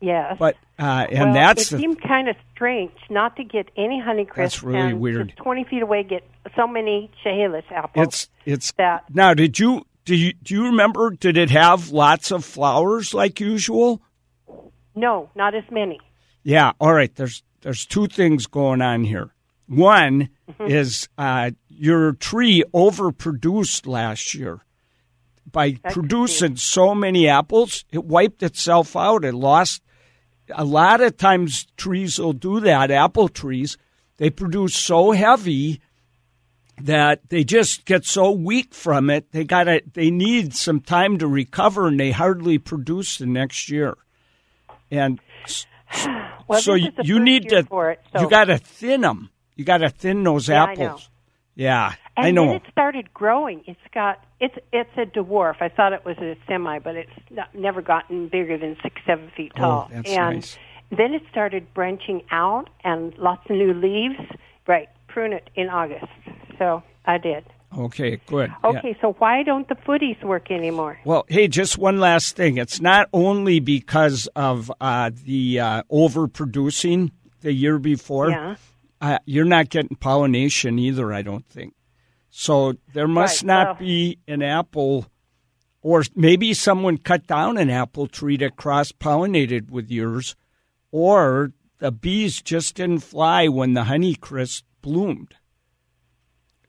Yes. 0.00 0.36
But 0.38 0.56
uh, 0.78 1.06
and 1.10 1.32
well, 1.32 1.34
that's 1.34 1.72
it 1.72 1.78
seemed 1.78 2.00
kind 2.02 2.28
of 2.28 2.36
strange 2.54 2.92
not 3.10 3.36
to 3.36 3.44
get 3.44 3.68
any 3.76 4.00
Honeycrisp. 4.00 4.36
That's 4.36 4.62
really 4.62 4.90
and 4.90 5.00
weird. 5.00 5.34
Twenty 5.36 5.64
feet 5.64 5.82
away, 5.82 6.02
get 6.02 6.22
so 6.54 6.66
many 6.66 7.10
Chehalis 7.22 7.64
apples. 7.70 8.06
it's 8.06 8.28
it's 8.44 8.72
that 8.72 9.04
now. 9.12 9.34
Did 9.34 9.58
you 9.58 9.84
do 10.04 10.14
you 10.14 10.34
do 10.34 10.54
you 10.54 10.64
remember? 10.66 11.10
Did 11.10 11.36
it 11.36 11.50
have 11.50 11.90
lots 11.90 12.30
of 12.30 12.44
flowers 12.44 13.12
like 13.14 13.40
usual? 13.40 14.02
no, 14.98 15.30
not 15.34 15.54
as 15.54 15.64
many. 15.70 16.00
Yeah, 16.42 16.72
all 16.80 16.94
right. 16.94 17.14
There's 17.14 17.42
there's 17.60 17.84
two 17.86 18.06
things 18.06 18.46
going 18.46 18.82
on 18.82 19.04
here. 19.04 19.30
One 19.66 20.30
Mm-hmm. 20.48 20.70
is 20.70 21.08
uh, 21.18 21.50
your 21.68 22.14
tree 22.14 22.64
overproduced 22.72 23.86
last 23.86 24.34
year 24.34 24.60
by 25.52 25.72
That 25.72 25.82
could 25.82 25.92
producing 25.92 26.56
so 26.56 26.94
many 26.94 27.28
apples. 27.28 27.84
It 27.92 28.04
wiped 28.04 28.42
itself 28.42 28.96
out. 28.96 29.26
It 29.26 29.34
lost. 29.34 29.82
A 30.54 30.64
lot 30.64 31.02
of 31.02 31.18
times 31.18 31.66
trees 31.76 32.18
will 32.18 32.32
do 32.32 32.60
that. 32.60 32.90
Apple 32.90 33.28
trees 33.28 33.76
they 34.16 34.30
produce 34.30 34.74
so 34.74 35.12
heavy 35.12 35.80
that 36.80 37.28
they 37.28 37.44
just 37.44 37.84
get 37.84 38.04
so 38.04 38.30
weak 38.30 38.72
from 38.74 39.10
it. 39.10 39.30
They 39.32 39.44
got 39.44 39.64
to 39.64 39.82
They 39.92 40.10
need 40.10 40.54
some 40.54 40.80
time 40.80 41.18
to 41.18 41.26
recover, 41.26 41.88
and 41.88 42.00
they 42.00 42.12
hardly 42.12 42.58
produce 42.58 43.18
the 43.18 43.26
next 43.26 43.68
year. 43.68 43.96
And 44.90 45.20
Well, 46.46 46.60
so 46.60 46.74
you, 46.74 46.90
you 47.02 47.18
need 47.20 47.48
to 47.50 47.64
for 47.64 47.90
it. 47.90 48.00
So. 48.12 48.20
you 48.22 48.30
got 48.30 48.44
to 48.44 48.58
thin 48.58 49.00
them. 49.02 49.30
You 49.56 49.64
got 49.64 49.78
to 49.78 49.90
thin 49.90 50.22
those 50.22 50.48
Yeah, 50.48 50.64
I 50.64 50.72
apples. 50.72 50.78
know. 50.78 50.98
Yeah, 51.56 51.92
And 52.16 52.26
I 52.26 52.30
know. 52.30 52.46
then 52.46 52.54
it 52.56 52.62
started 52.70 53.12
growing. 53.12 53.62
It's 53.66 53.80
got 53.92 54.22
it's 54.38 54.54
it's 54.72 54.90
a 54.96 55.06
dwarf. 55.06 55.60
I 55.60 55.68
thought 55.68 55.92
it 55.92 56.04
was 56.04 56.16
a 56.18 56.36
semi, 56.46 56.78
but 56.78 56.94
it's 56.94 57.10
not, 57.30 57.52
never 57.54 57.82
gotten 57.82 58.28
bigger 58.28 58.56
than 58.56 58.76
six 58.82 59.00
seven 59.04 59.30
feet 59.36 59.50
Oh, 59.56 59.60
tall. 59.60 59.90
that's 59.92 60.08
and 60.08 60.36
nice. 60.36 60.58
then 60.96 61.14
it 61.14 61.22
started 61.30 61.74
branching 61.74 62.22
out 62.30 62.70
and 62.84 63.12
lots 63.18 63.42
of 63.50 63.56
new 63.56 63.74
leaves. 63.74 64.20
Right, 64.68 64.88
prune 65.08 65.32
it 65.32 65.50
in 65.56 65.68
August. 65.68 66.06
So 66.58 66.82
I 67.04 67.18
did. 67.18 67.44
Okay, 67.76 68.20
good. 68.26 68.50
Yeah. 68.62 68.70
Okay, 68.70 68.96
so 69.00 69.12
why 69.18 69.42
don't 69.42 69.68
the 69.68 69.74
footies 69.74 70.22
work 70.22 70.50
anymore? 70.50 70.98
Well, 71.04 71.26
hey, 71.28 71.48
just 71.48 71.76
one 71.76 72.00
last 72.00 72.34
thing. 72.34 72.56
It's 72.56 72.80
not 72.80 73.08
only 73.12 73.60
because 73.60 74.26
of 74.34 74.72
uh, 74.80 75.10
the 75.24 75.60
uh, 75.60 75.82
overproducing 75.92 77.10
the 77.40 77.52
year 77.52 77.78
before. 77.78 78.30
Yeah. 78.30 78.56
Uh, 79.00 79.18
you're 79.26 79.44
not 79.44 79.68
getting 79.68 79.96
pollination 79.96 80.78
either, 80.78 81.12
I 81.12 81.22
don't 81.22 81.46
think. 81.46 81.74
So 82.30 82.74
there 82.94 83.08
must 83.08 83.42
Right, 83.42 83.46
not 83.46 83.78
be 83.78 84.18
an 84.26 84.42
apple, 84.42 85.06
or 85.82 86.02
maybe 86.16 86.54
someone 86.54 86.98
cut 86.98 87.26
down 87.26 87.58
an 87.58 87.70
apple 87.70 88.06
tree 88.06 88.36
that 88.38 88.56
cross 88.56 88.92
pollinated 88.92 89.70
with 89.70 89.90
yours, 89.90 90.36
or 90.90 91.52
the 91.78 91.92
bees 91.92 92.42
just 92.42 92.74
didn't 92.76 93.00
fly 93.00 93.46
when 93.46 93.74
the 93.74 93.84
honeycrisp 93.84 94.62
bloomed. 94.82 95.34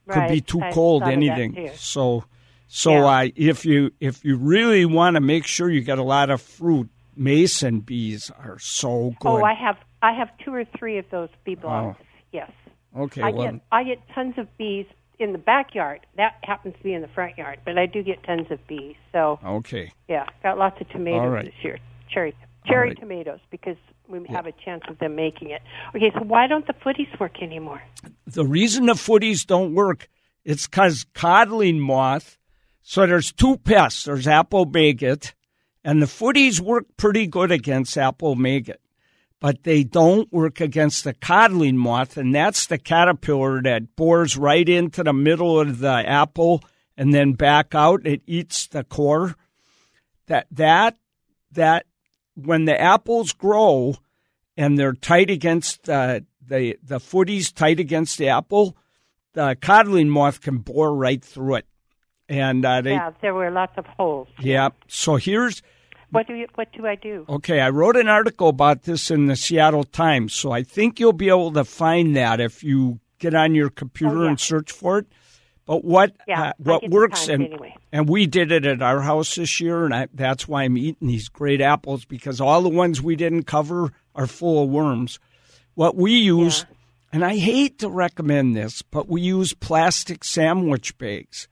Could 0.09 0.19
right. 0.19 0.31
be 0.31 0.41
too 0.41 0.61
I 0.61 0.71
cold, 0.71 1.03
thought 1.03 1.13
of 1.13 1.19
that, 1.19 1.39
anything. 1.39 1.71
So, 1.75 2.23
so 2.67 2.91
Yeah. 2.91 3.05
uh, 3.05 3.27
if 3.35 3.65
you 3.65 3.91
if 3.99 4.25
you 4.25 4.37
really 4.37 4.85
want 4.85 5.15
to 5.15 5.21
make 5.21 5.45
sure 5.45 5.69
you 5.69 5.81
get 5.81 5.99
a 5.99 6.03
lot 6.03 6.29
of 6.29 6.41
fruit, 6.41 6.89
mason 7.15 7.79
bees 7.81 8.31
are 8.39 8.57
so 8.59 9.13
good. 9.19 9.29
Oh, 9.29 9.43
I 9.43 9.53
have 9.53 9.77
I 10.01 10.13
have 10.13 10.29
two 10.43 10.53
or 10.53 10.65
three 10.77 10.97
of 10.97 11.05
those 11.11 11.29
bee 11.43 11.55
blocks. 11.55 12.01
Yes. 12.31 12.51
okay, 12.97 13.21
I 13.21 13.29
well, 13.31 13.51
get 13.51 13.61
I 13.71 13.83
get 13.83 13.99
tons 14.15 14.35
of 14.37 14.47
bees 14.57 14.85
in 15.19 15.31
the 15.31 15.37
backyard. 15.37 16.05
That 16.17 16.35
happens 16.43 16.75
to 16.77 16.83
be 16.83 16.93
in 16.93 17.01
the 17.01 17.07
front 17.09 17.37
yard, 17.37 17.59
but 17.65 17.77
I 17.77 17.85
do 17.85 18.01
get 18.03 18.23
tons 18.23 18.47
of 18.49 18.65
bees. 18.67 18.95
So 19.11 19.39
okay. 19.45 19.91
yeah, 20.07 20.25
got 20.41 20.57
lots 20.57 20.79
of 20.81 20.89
tomatoes 20.89 21.31
right. 21.31 21.45
this 21.45 21.63
year. 21.63 21.77
Cherry 22.09 22.33
cherry 22.69 22.89
right. 22.89 22.99
tomatoes 22.99 23.39
because 23.49 23.77
we 24.07 24.19
have 24.29 24.45
a 24.45 24.53
chance 24.63 24.83
of 24.89 24.97
them 24.99 25.15
making 25.15 25.49
it. 25.49 25.61
Okay, 25.95 26.11
so 26.13 26.23
why 26.23 26.47
don't 26.47 26.65
the 26.67 26.73
footies 26.73 27.19
work 27.19 27.41
anymore? 27.41 27.81
the 28.33 28.45
reason 28.45 28.85
the 28.85 28.93
footies 28.93 29.45
don't 29.45 29.73
work 29.73 30.07
it's 30.45 30.67
because 30.67 31.05
codling 31.13 31.79
moth 31.79 32.37
so 32.81 33.05
there's 33.05 33.31
two 33.31 33.57
pests 33.57 34.03
there's 34.03 34.27
apple 34.27 34.65
maggot 34.65 35.33
and 35.83 36.01
the 36.01 36.05
footies 36.05 36.59
work 36.59 36.85
pretty 36.97 37.27
good 37.27 37.51
against 37.51 37.97
apple 37.97 38.35
maggot 38.35 38.81
but 39.39 39.63
they 39.63 39.83
don't 39.83 40.31
work 40.33 40.59
against 40.59 41.03
the 41.03 41.13
codling 41.13 41.77
moth 41.77 42.17
and 42.17 42.33
that's 42.33 42.67
the 42.67 42.77
caterpillar 42.77 43.61
that 43.61 43.95
bores 43.95 44.37
right 44.37 44.69
into 44.69 45.03
the 45.03 45.13
middle 45.13 45.59
of 45.59 45.79
the 45.79 46.03
apple 46.07 46.63
and 46.95 47.13
then 47.13 47.33
back 47.33 47.73
out 47.73 48.05
it 48.05 48.21
eats 48.27 48.67
the 48.67 48.83
core 48.83 49.35
that 50.27 50.47
that 50.51 50.97
that 51.51 51.85
when 52.45 52.65
the 52.65 52.79
apples 52.79 53.33
grow 53.33 53.95
and 54.57 54.77
they're 54.77 54.93
tight 54.93 55.29
against 55.29 55.83
the 55.83 56.25
the 56.45 56.77
the 56.83 56.99
footies 56.99 57.53
tight 57.53 57.79
against 57.79 58.17
the 58.17 58.27
apple, 58.29 58.75
the 59.33 59.55
codling 59.61 60.09
moth 60.09 60.41
can 60.41 60.57
bore 60.57 60.95
right 60.95 61.23
through 61.23 61.55
it. 61.55 61.65
And 62.27 62.63
uh, 62.65 62.81
they, 62.81 62.91
yeah, 62.91 63.11
there 63.21 63.33
were 63.33 63.49
lots 63.49 63.73
of 63.77 63.85
holes. 63.85 64.27
yeah. 64.39 64.69
So 64.87 65.15
here's 65.15 65.63
What 66.11 66.27
do 66.27 66.33
you, 66.35 66.47
what 66.55 66.71
do 66.73 66.85
I 66.85 66.93
do? 66.95 67.25
okay. 67.27 67.59
I 67.59 67.69
wrote 67.69 67.95
an 67.97 68.07
article 68.07 68.49
about 68.49 68.83
this 68.83 69.09
in 69.09 69.25
the 69.27 69.35
Seattle 69.35 69.83
Times, 69.83 70.33
so 70.35 70.51
I 70.51 70.61
think 70.63 70.99
you'll 70.99 71.13
be 71.13 71.29
able 71.29 71.51
to 71.53 71.63
find 71.63 72.15
that 72.15 72.39
if 72.39 72.63
you 72.63 72.99
get 73.17 73.33
on 73.33 73.55
your 73.55 73.69
computer 73.71 74.19
Oh, 74.19 74.23
yeah. 74.23 74.29
and 74.29 74.39
search 74.39 74.71
for 74.71 74.99
it. 74.99 75.07
But 75.69 75.85
what 75.85 76.15
Yeah, 76.27 76.41
uh, 76.41 76.53
what 76.57 76.89
works 76.89 77.27
and 77.27 77.43
anyway. 77.45 77.75
and 77.91 78.09
we 78.09 78.25
did 78.25 78.51
it 78.51 78.65
at 78.65 78.81
our 78.81 79.01
house 79.01 79.35
this 79.35 79.59
year, 79.61 79.85
and 79.85 79.93
I, 79.93 80.07
that's 80.15 80.47
why 80.47 80.63
I'm 80.63 80.75
eating 80.79 81.07
these 81.09 81.29
great 81.29 81.61
apples 81.61 82.05
because 82.05 82.41
all 82.41 82.63
the 82.63 82.69
ones 82.69 83.03
we 83.03 83.15
didn't 83.15 83.43
cover 83.43 83.91
are 84.15 84.25
full 84.25 84.63
of 84.63 84.69
worms. 84.71 85.19
What 85.75 85.95
we 85.95 86.13
use, 86.13 86.65
and 87.13 87.23
I 87.23 87.35
hate 87.37 87.77
to 87.79 87.87
recommend 87.89 88.55
this, 88.55 88.81
but 88.81 89.07
we 89.09 89.21
use 89.21 89.53
plastic 89.53 90.23
sandwich 90.23 90.97
bags. 90.97 91.47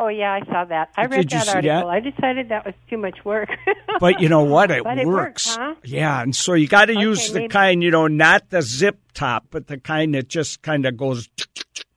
Oh 0.00 0.08
yeah, 0.08 0.32
I 0.32 0.44
saw 0.46 0.64
that. 0.64 0.88
I 0.96 1.04
read 1.06 1.30
that 1.30 1.46
article. 1.48 1.62
that? 1.62 1.86
I 1.86 2.00
decided 2.00 2.48
that 2.48 2.66
was 2.66 2.74
too 2.90 2.96
much 2.98 3.24
work. 3.24 3.50
But 4.00 4.20
you 4.20 4.28
know 4.28 4.42
what? 4.42 4.70
It 4.72 4.82
But 4.82 4.98
it 4.98 5.06
works. 5.06 5.46
works, 5.46 5.56
huh? 5.56 5.74
Yeah, 5.84 6.20
and 6.22 6.34
so 6.34 6.54
you 6.54 6.66
got 6.66 6.86
to 6.86 6.98
use 6.98 7.28
the 7.28 7.38
maybe- 7.40 7.48
kind, 7.48 7.82
you 7.84 7.90
know, 7.92 8.08
not 8.08 8.50
the 8.50 8.62
zip 8.62 8.98
top, 9.14 9.46
but 9.52 9.68
the 9.68 9.78
kind 9.78 10.14
that 10.14 10.26
just 10.28 10.60
kind 10.60 10.84
of 10.84 10.96
goes 10.98 11.28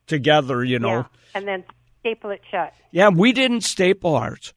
together, 0.09 0.63
you 0.63 0.79
know. 0.79 0.89
yeah, 0.89 1.03
and 1.35 1.47
then 1.47 1.63
staple 2.01 2.31
it 2.31 2.41
shut. 2.49 2.73
Yeah, 2.91 3.09
we 3.09 3.31
didn't 3.31 3.61
staple 3.61 4.15
ours. 4.15 4.53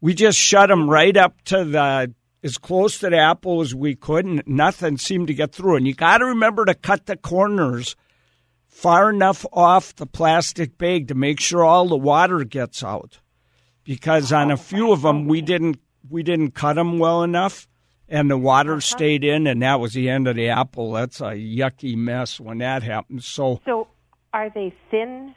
We 0.00 0.14
just 0.14 0.38
shut 0.38 0.68
them 0.68 0.90
right 0.90 1.16
up 1.16 1.42
to 1.44 1.64
the 1.64 2.14
as 2.42 2.58
close 2.58 2.98
to 2.98 3.10
the 3.10 3.18
apple 3.18 3.60
as 3.60 3.74
we 3.74 3.94
could, 3.94 4.24
and 4.24 4.42
nothing 4.46 4.96
seemed 4.96 5.26
to 5.28 5.34
get 5.34 5.52
through. 5.52 5.76
And 5.76 5.86
you 5.86 5.94
got 5.94 6.18
to 6.18 6.26
remember 6.26 6.64
to 6.64 6.74
cut 6.74 7.06
the 7.06 7.16
corners 7.16 7.96
far 8.66 9.10
enough 9.10 9.44
off 9.52 9.94
the 9.96 10.06
plastic 10.06 10.78
bag 10.78 11.08
to 11.08 11.14
make 11.14 11.38
sure 11.38 11.64
all 11.64 11.88
the 11.88 11.96
water 11.96 12.44
gets 12.44 12.82
out. 12.82 13.18
Because 13.84 14.32
on 14.32 14.50
a 14.50 14.54
oh, 14.54 14.56
few 14.56 14.92
of 14.92 15.02
them, 15.02 15.26
we 15.26 15.42
didn't 15.42 15.80
we 16.08 16.22
didn't 16.22 16.52
cut 16.52 16.74
them 16.74 16.98
well 16.98 17.22
enough, 17.22 17.68
and 18.08 18.30
the 18.30 18.38
water 18.38 18.72
uh-huh. 18.72 18.80
stayed 18.80 19.24
in, 19.24 19.46
and 19.46 19.62
that 19.62 19.80
was 19.80 19.92
the 19.92 20.08
end 20.08 20.26
of 20.28 20.36
the 20.36 20.48
apple. 20.48 20.92
That's 20.92 21.20
a 21.20 21.34
yucky 21.34 21.96
mess 21.96 22.40
when 22.40 22.58
that 22.58 22.82
happens. 22.82 23.26
So 23.26 23.60
So, 23.64 23.88
are 24.32 24.50
they 24.50 24.74
thin 24.90 25.34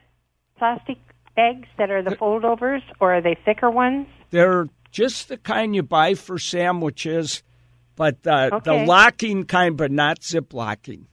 plastic 0.58 0.98
bags 1.36 1.68
that 1.78 1.90
are 1.90 2.04
the 2.04 2.16
foldovers, 2.16 2.82
or 3.00 3.14
are 3.16 3.22
they 3.22 3.36
thicker 3.46 3.70
ones? 3.70 4.08
They're 4.30 4.68
just 4.92 5.30
the 5.30 5.38
kind 5.38 5.76
you 5.76 5.82
buy 5.84 6.14
for 6.14 6.38
sandwiches, 6.38 7.42
but 7.96 8.26
uh, 8.28 8.60
the 8.64 8.72
Okay. 8.72 8.86
locking 8.86 9.46
kind, 9.46 9.76
but 9.76 9.92
not 9.92 10.24
zip 10.24 10.54
locking. 10.54 11.08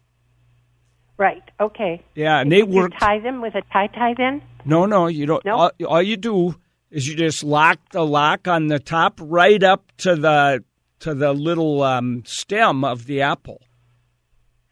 Right. 1.16 1.42
Okay. 1.60 2.02
Yeah, 2.14 2.40
and 2.40 2.50
they 2.50 2.62
work. 2.62 2.92
tie 2.98 3.18
them 3.18 3.40
with 3.42 3.54
a 3.54 3.62
tie 3.72 3.88
tie 3.88 4.14
then? 4.16 4.42
No, 4.64 4.86
no, 4.86 5.06
you 5.06 5.26
don't. 5.26 5.44
No? 5.44 5.54
All, 5.56 5.70
all 5.86 6.02
you 6.02 6.16
do 6.16 6.54
is 6.90 7.06
you 7.08 7.14
just 7.16 7.44
lock 7.44 7.78
the 7.92 8.04
lock 8.06 8.48
on 8.48 8.68
the 8.68 8.78
top 8.78 9.18
right 9.22 9.62
up 9.62 9.92
to 9.98 10.16
the 10.16 10.64
to 11.00 11.14
the 11.14 11.32
little 11.32 11.82
um, 11.82 12.22
stem 12.26 12.84
of 12.84 13.06
the 13.06 13.20
apple. 13.22 13.60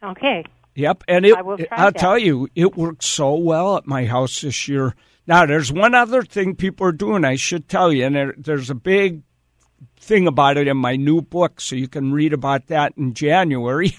Okay. 0.03 0.43
Yep, 0.79 1.03
and 1.09 1.25
it, 1.25 1.35
I 1.35 1.41
will 1.41 1.57
I'll 1.71 1.91
that. 1.91 1.99
tell 1.99 2.17
you, 2.17 2.47
it 2.55 2.77
worked 2.77 3.03
so 3.03 3.35
well 3.35 3.75
at 3.75 3.85
my 3.85 4.05
house 4.05 4.39
this 4.41 4.69
year. 4.69 4.95
Now, 5.27 5.45
there's 5.45 5.73
one 5.73 5.93
other 5.93 6.23
thing 6.23 6.55
people 6.55 6.87
are 6.87 6.93
doing. 6.93 7.25
I 7.25 7.35
should 7.35 7.67
tell 7.67 7.91
you, 7.91 8.05
and 8.05 8.15
there, 8.15 8.33
there's 8.37 8.69
a 8.69 8.75
big 8.75 9.23
thing 9.99 10.25
about 10.25 10.55
it 10.55 10.69
in 10.69 10.77
my 10.77 10.95
new 10.95 11.21
book, 11.21 11.59
so 11.59 11.75
you 11.75 11.89
can 11.89 12.13
read 12.13 12.31
about 12.31 12.67
that 12.67 12.93
in 12.95 13.13
January. 13.13 13.97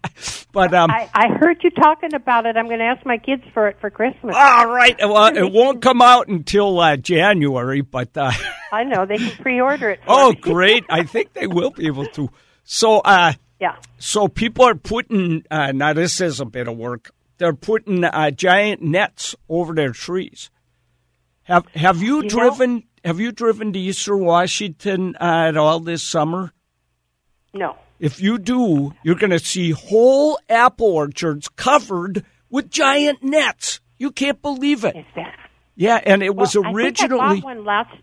but 0.52 0.72
um, 0.72 0.90
I, 0.90 1.10
I 1.12 1.28
heard 1.38 1.62
you 1.62 1.68
talking 1.70 2.14
about 2.14 2.46
it. 2.46 2.56
I'm 2.56 2.66
going 2.66 2.78
to 2.78 2.86
ask 2.86 3.04
my 3.04 3.18
kids 3.18 3.42
for 3.52 3.68
it 3.68 3.76
for 3.78 3.90
Christmas. 3.90 4.34
all 4.34 4.66
right, 4.68 4.96
well, 5.00 5.36
it 5.36 5.52
won't 5.52 5.82
come 5.82 6.00
out 6.00 6.28
until 6.28 6.80
uh, 6.80 6.96
January, 6.96 7.82
but. 7.82 8.16
Uh, 8.16 8.32
I 8.72 8.84
know 8.84 9.04
they 9.04 9.18
can 9.18 9.36
pre-order 9.42 9.90
it. 9.90 10.00
Oh, 10.08 10.32
great! 10.32 10.86
I 10.88 11.04
think 11.04 11.34
they 11.34 11.46
will 11.46 11.70
be 11.70 11.88
able 11.88 12.06
to. 12.06 12.30
So, 12.64 13.00
uh, 13.00 13.34
Yeah. 13.62 13.76
so 13.98 14.26
people 14.28 14.64
are 14.64 14.74
putting. 14.74 15.44
Uh, 15.50 15.70
now, 15.72 15.92
this 15.92 16.20
is 16.20 16.40
a 16.40 16.44
bit 16.44 16.66
of 16.68 16.76
work. 16.76 17.12
They're 17.38 17.52
putting 17.54 18.02
uh, 18.04 18.30
giant 18.32 18.82
nets 18.82 19.34
over 19.48 19.72
their 19.72 19.92
trees. 19.92 20.50
Have 21.44 21.66
Have 21.74 22.02
you, 22.02 22.22
know- 22.22 22.28
driven? 22.28 22.82
have 23.04 23.20
you 23.20 23.30
driven 23.32 23.72
to 23.72 23.78
Eastern 23.78 24.24
Washington 24.24 25.14
uh, 25.20 25.46
at 25.48 25.56
all 25.56 25.78
this 25.80 26.02
summer? 26.02 26.52
No. 27.54 27.76
If 28.00 28.20
you 28.20 28.38
do, 28.38 28.94
you're 29.04 29.14
going 29.14 29.30
to 29.30 29.38
see 29.38 29.70
whole 29.70 30.38
apple 30.48 30.88
orchards 30.88 31.48
covered 31.48 32.24
with 32.50 32.68
giant 32.70 33.22
nets. 33.22 33.80
You 33.98 34.10
can't 34.10 34.42
believe 34.42 34.84
it. 34.84 34.96
Is 34.96 35.04
that? 35.14 35.36
Yeah, 35.76 36.00
and 36.04 36.22
it 36.22 36.34
was 36.34 36.54
Well, 36.56 36.64
I 36.66 36.72
think 36.72 36.76
I 36.76 36.82
originally, 37.06 37.40
bought 37.40 37.44
one 37.44 37.64
last. 37.64 37.96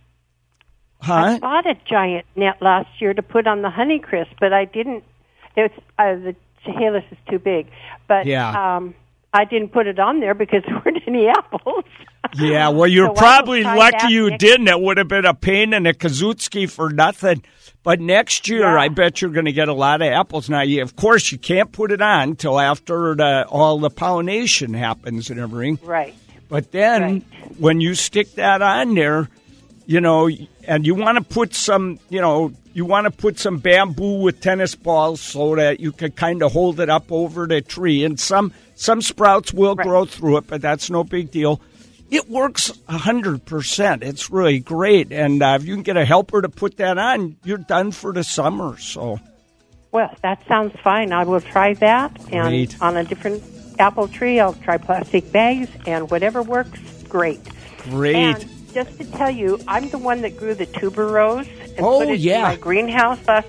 huh? 1.02 1.14
I 1.14 1.40
bought 1.40 1.66
a 1.68 1.76
giant 1.86 2.26
net 2.36 2.62
last 2.62 2.90
year 3.02 3.14
to 3.14 3.22
put 3.22 3.46
on 3.48 3.62
the 3.62 3.70
Honeycrisp, 3.70 4.36
but 4.40 4.54
I 4.54 4.64
didn't. 4.66 5.04
It's 5.56 5.74
uh, 5.98 6.16
the 6.16 6.36
Chehalis 6.66 7.04
is 7.12 7.18
too 7.30 7.40
big, 7.40 7.68
but 8.08 8.26
Yeah. 8.26 8.78
um, 8.78 8.94
I 9.34 9.46
didn't 9.46 9.70
put 9.70 9.88
it 9.88 10.00
on 10.00 10.20
there 10.20 10.34
because 10.34 10.64
there 10.68 10.82
weren't 10.86 11.02
any 11.08 11.28
apples. 11.28 11.84
Yeah, 12.36 12.70
well, 12.70 12.88
you're 12.88 13.08
So 13.10 13.14
probably 13.14 13.64
lucky 13.64 14.12
you 14.14 14.30
next- 14.32 14.42
didn't. 14.42 14.68
It 14.68 14.80
would 14.80 14.98
have 14.98 15.08
been 15.08 15.26
a 15.26 15.34
pain 15.34 15.74
in 15.74 15.86
a 15.86 15.94
kazutski 15.94 16.70
for 16.70 16.90
nothing. 16.90 17.44
But 17.82 18.02
next 18.02 18.50
year, 18.50 18.62
Yeah. 18.62 18.76
I 18.80 18.90
bet 18.90 19.22
you're 19.22 19.32
going 19.32 19.46
to 19.46 19.54
get 19.54 19.70
a 19.70 19.74
lot 19.74 20.02
of 20.02 20.08
apples. 20.10 20.50
Now, 20.50 20.62
you, 20.62 20.82
of 20.82 20.98
course, 20.98 21.32
you 21.32 21.38
can't 21.38 21.72
put 21.72 21.92
it 21.94 22.02
on 22.02 22.36
till 22.36 22.60
after 22.60 23.16
the, 23.16 23.46
all 23.48 23.80
the 23.80 23.90
pollination 23.90 24.74
happens 24.74 25.30
and 25.30 25.40
everything. 25.40 25.80
Right. 25.88 26.14
But 26.50 26.72
then, 26.72 27.02
Right. 27.02 27.24
when 27.58 27.80
you 27.80 27.96
stick 27.96 28.34
that 28.36 28.62
on 28.62 28.96
there, 28.96 29.30
you 29.90 30.00
know, 30.00 30.30
and 30.68 30.86
you 30.86 30.94
want 30.94 31.18
to 31.18 31.24
put 31.24 31.56
some, 31.56 31.98
you 32.10 32.22
know, 32.22 32.54
you 32.74 32.86
want 32.86 33.06
to 33.06 33.12
put 33.12 33.40
some 33.40 33.58
bamboo 33.58 34.22
with 34.22 34.40
tennis 34.40 34.76
balls 34.76 35.20
so 35.20 35.56
that 35.56 35.80
you 35.80 35.92
can 35.92 36.12
kind 36.12 36.44
of 36.44 36.52
hold 36.52 36.80
it 36.80 36.92
up 36.92 37.12
over 37.12 37.48
the 37.48 37.60
tree. 37.62 38.04
And 38.04 38.20
some 38.20 38.54
some 38.76 39.02
sprouts 39.02 39.52
will 39.52 39.74
Right. 39.74 39.88
grow 39.88 40.06
through 40.06 40.38
it, 40.38 40.46
but 40.46 40.62
that's 40.62 40.92
no 40.92 41.04
big 41.04 41.32
deal. 41.32 41.60
It 42.12 42.30
works 42.30 42.72
a 42.88 43.00
hundred 43.00 43.46
percent. 43.46 44.04
It's 44.04 44.30
really 44.30 44.60
great, 44.60 45.12
and 45.12 45.42
uh, 45.42 45.58
if 45.60 45.66
you 45.66 45.74
can 45.74 45.82
get 45.82 45.98
a 45.98 46.06
helper 46.06 46.44
to 46.44 46.50
put 46.50 46.78
that 46.78 47.00
on, 47.00 47.38
you're 47.44 47.58
done 47.58 47.92
for 47.92 48.14
the 48.14 48.24
summer. 48.24 48.78
So 48.78 49.20
Well, 49.92 50.14
that 50.22 50.46
sounds 50.48 50.76
fine. 50.84 51.12
I 51.14 51.24
will 51.24 51.42
try 51.42 51.74
that. 51.74 52.16
And 52.32 52.50
Great. 52.50 52.80
on 52.80 52.96
a 52.96 53.04
different 53.04 53.42
apple 53.80 54.08
tree, 54.08 54.40
I'll 54.40 54.54
try 54.54 54.78
plastic 54.78 55.32
bags 55.32 55.68
and 55.88 56.12
whatever 56.12 56.44
works, 56.44 56.80
great. 57.10 57.40
great. 57.90 58.16
And 58.16 58.46
just 58.74 58.98
to 58.98 59.06
tell 59.12 59.30
you, 59.32 59.60
I'm 59.68 59.90
the 59.90 59.98
one 59.98 60.22
that 60.22 60.38
grew 60.38 60.54
the 60.54 60.66
tuberose 60.66 61.48
and 61.78 61.86
Oh, 61.86 62.00
put 62.00 62.10
it 62.10 62.20
yeah. 62.20 62.38
in 62.38 62.42
my 62.44 62.56
greenhouse 62.56 63.20
last. 63.28 63.48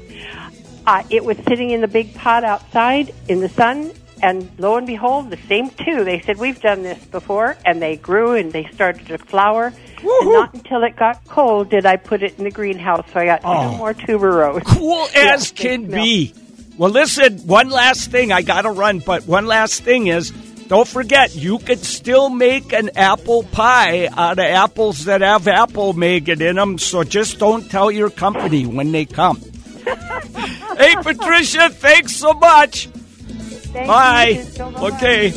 Uh, 0.86 1.02
it 1.10 1.24
was 1.24 1.36
sitting 1.48 1.70
in 1.70 1.80
the 1.80 1.88
big 1.88 2.14
pot 2.14 2.42
outside 2.42 3.14
in 3.28 3.40
the 3.40 3.48
sun, 3.50 3.92
and 4.22 4.50
lo 4.58 4.76
and 4.76 4.86
behold, 4.86 5.30
the 5.30 5.38
same 5.48 5.70
two. 5.70 6.04
They 6.04 6.20
said 6.20 6.38
we've 6.38 6.60
done 6.60 6.82
this 6.82 7.02
before, 7.06 7.56
and 7.64 7.80
they 7.80 7.96
grew 7.96 8.34
and 8.34 8.50
they 8.52 8.64
started 8.72 9.06
to 9.08 9.18
flower. 9.18 9.72
And 10.02 10.32
not 10.32 10.54
until 10.54 10.82
it 10.82 10.96
got 10.96 11.22
cold 11.28 11.68
did 11.70 11.84
I 11.84 11.96
put 11.96 12.22
it 12.22 12.38
in 12.38 12.44
the 12.44 12.50
greenhouse. 12.50 13.06
So 13.12 13.20
I 13.20 13.26
got 13.26 13.40
Oh. 13.44 13.70
two 13.72 13.76
more 13.76 13.94
tuberose. 13.94 14.64
cool 14.64 15.06
as 15.14 15.50
can 15.52 15.84
be. 15.86 16.32
Well, 16.78 16.90
listen, 16.90 17.38
one 17.40 17.68
last 17.68 18.10
thing. 18.10 18.32
I 18.32 18.40
got 18.40 18.62
to 18.62 18.70
run, 18.70 19.00
but 19.00 19.26
one 19.26 19.44
last 19.46 19.82
thing 19.82 20.06
is 20.06 20.32
don't 20.70 20.86
forget, 20.86 21.34
you 21.34 21.58
could 21.58 21.80
still 21.80 22.30
make 22.30 22.72
an 22.72 22.90
apple 22.94 23.42
pie 23.42 24.06
out 24.06 24.38
of 24.38 24.44
apples 24.44 25.06
that 25.06 25.20
have 25.20 25.48
apple 25.48 25.94
maggot 25.94 26.40
in 26.40 26.54
them, 26.54 26.78
so 26.78 27.02
just 27.02 27.40
don't 27.40 27.68
tell 27.68 27.90
your 27.90 28.08
company 28.08 28.66
when 28.66 28.92
they 28.92 29.04
come. 29.04 29.40
hey, 29.84 30.94
Patricia, 31.02 31.70
thanks 31.70 32.14
so 32.14 32.34
much. 32.34 32.86
Thank 32.86 33.88
Bye. 33.88 34.44
So 34.52 34.70
bye-bye. 34.70 34.96
Okay. 34.96 35.32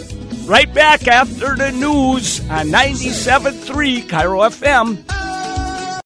Right 0.46 0.72
back 0.72 1.08
after 1.08 1.56
the 1.56 1.72
news 1.72 2.40
on 2.52 2.68
97.3 2.68 4.04
KIRO 4.04 4.52
FM. 4.52 6.04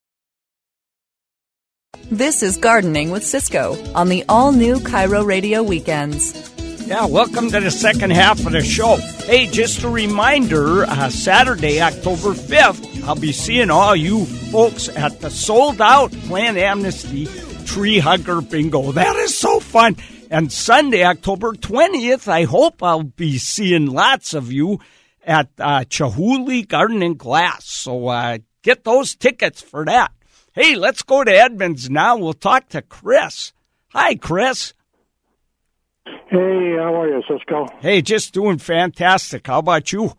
This 2.10 2.42
is 2.42 2.56
Gardening 2.56 3.12
with 3.12 3.26
Ciscoe 3.26 3.76
on 3.94 4.08
the 4.08 4.24
all 4.30 4.54
new 4.54 4.78
KIRO 4.78 5.26
Radio 5.26 5.63
Weekends. 5.63 6.57
Yeah, 6.88 7.06
welcome 7.06 7.52
to 7.52 7.60
the 7.60 7.69
second 7.69 8.12
half 8.12 8.45
of 8.45 8.54
the 8.54 8.63
show. 8.63 8.95
Hey, 9.26 9.47
just 9.47 9.84
a 9.84 9.89
reminder 9.89 10.86
uh, 10.86 11.10
Saturday, 11.10 11.82
October 11.82 12.30
5th, 12.30 13.04
I'll 13.04 13.19
be 13.19 13.34
seeing 13.34 13.69
all 13.69 13.93
you 13.93 14.23
folks 14.23 14.88
at 14.88 15.19
the 15.19 15.30
sold 15.30 15.82
out 15.82 16.12
PlantAmnesty 16.12 17.65
Tree 17.67 18.00
Hugger 18.00 18.39
Bingo. 18.39 18.93
That 18.93 19.17
is 19.17 19.38
so 19.38 19.60
fun. 19.60 19.97
And 20.32 20.50
Sunday, 20.50 21.04
October 21.04 21.52
20th, 21.52 22.30
I 22.30 22.45
hope 22.45 22.82
I'll 22.82 23.04
be 23.04 23.38
seeing 23.38 23.88
lots 23.88 24.34
of 24.34 24.54
you 24.54 24.80
at 25.26 25.50
uh, 25.60 25.82
Chihuly 25.82 26.65
Garden 26.65 27.04
and 27.04 27.17
Glass. 27.17 27.65
So 27.65 28.08
uh, 28.08 28.38
get 28.62 28.86
those 28.86 29.13
tickets 29.13 29.62
for 29.62 29.84
that. 29.84 30.13
Hey, 30.54 30.78
let's 30.78 31.04
go 31.04 31.21
to 31.26 31.32
Edmonds 31.32 31.89
now. 31.89 32.15
We'll 32.15 32.32
talk 32.32 32.69
to 32.69 32.82
Chris. 32.82 33.52
Hi, 33.89 34.15
Chris. 34.15 34.73
Hey, 36.30 36.76
how 36.78 37.02
are 37.02 37.08
you, 37.08 37.24
Ciscoe? 37.28 37.67
Hey, 37.80 38.02
just 38.02 38.34
doing 38.34 38.58
fantastic. 38.58 39.48
How 39.48 39.60
about 39.60 39.91
you? 39.91 40.12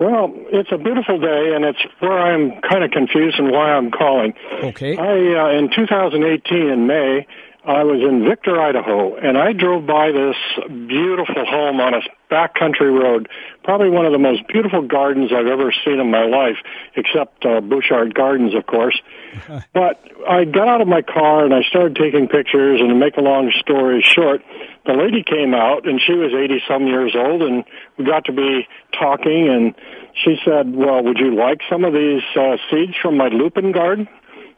Well, 0.00 0.32
it's 0.52 0.70
a 0.72 0.76
beautiful 0.76 1.20
day, 1.20 1.52
and 1.54 1.64
it's 1.64 1.78
where 2.00 2.18
I'm 2.18 2.60
kind 2.68 2.82
of 2.82 2.90
confused 2.90 3.38
and 3.38 3.50
why 3.52 3.72
I'm 3.72 3.90
calling. 3.90 4.34
Okay. 4.62 4.96
I, 4.96 5.54
uh, 5.54 5.58
in 5.58 5.70
2018 5.74 6.68
in 6.68 6.86
May, 6.86 7.26
I 7.66 7.82
was 7.82 8.00
in 8.02 8.28
Victor, 8.28 8.60
Idaho, 8.60 9.16
and 9.16 9.38
I 9.38 9.54
drove 9.54 9.86
by 9.86 10.12
this 10.12 10.36
beautiful 10.68 11.46
home 11.46 11.80
on 11.80 11.94
a 11.94 12.00
backcountry 12.30 12.92
road. 12.92 13.28
Probably 13.62 13.88
one 13.88 14.04
of 14.04 14.12
the 14.12 14.18
most 14.18 14.46
beautiful 14.48 14.82
gardens 14.82 15.32
I've 15.32 15.46
ever 15.46 15.72
seen 15.84 15.98
in 15.98 16.10
my 16.10 16.26
life, 16.26 16.58
except 16.94 17.46
uh, 17.46 17.62
Butchart 17.62 18.12
Gardens, 18.12 18.54
of 18.54 18.66
course. 18.66 19.00
but 19.72 19.98
I 20.28 20.44
got 20.44 20.68
out 20.68 20.80
of 20.82 20.88
my 20.88 21.00
car 21.00 21.46
and 21.46 21.54
I 21.54 21.62
started 21.62 21.96
taking 21.96 22.28
pictures. 22.28 22.80
And 22.82 22.90
to 22.90 22.94
make 22.94 23.16
a 23.16 23.22
long 23.22 23.50
story 23.60 24.02
short, 24.02 24.42
the 24.84 24.92
lady 24.92 25.22
came 25.22 25.54
out 25.54 25.88
and 25.88 25.98
she 26.04 26.12
was 26.12 26.32
80 26.34 26.62
some 26.68 26.86
years 26.86 27.16
old, 27.16 27.40
and 27.40 27.64
we 27.96 28.04
got 28.04 28.26
to 28.26 28.32
be 28.32 28.68
talking. 28.92 29.48
And 29.48 29.74
she 30.12 30.36
said, 30.44 30.74
"Well, 30.76 31.02
would 31.02 31.16
you 31.16 31.34
like 31.34 31.60
some 31.70 31.84
of 31.84 31.94
these 31.94 32.22
uh, 32.36 32.58
seeds 32.70 32.92
from 33.00 33.16
my 33.16 33.28
lupin 33.28 33.72
garden?" 33.72 34.06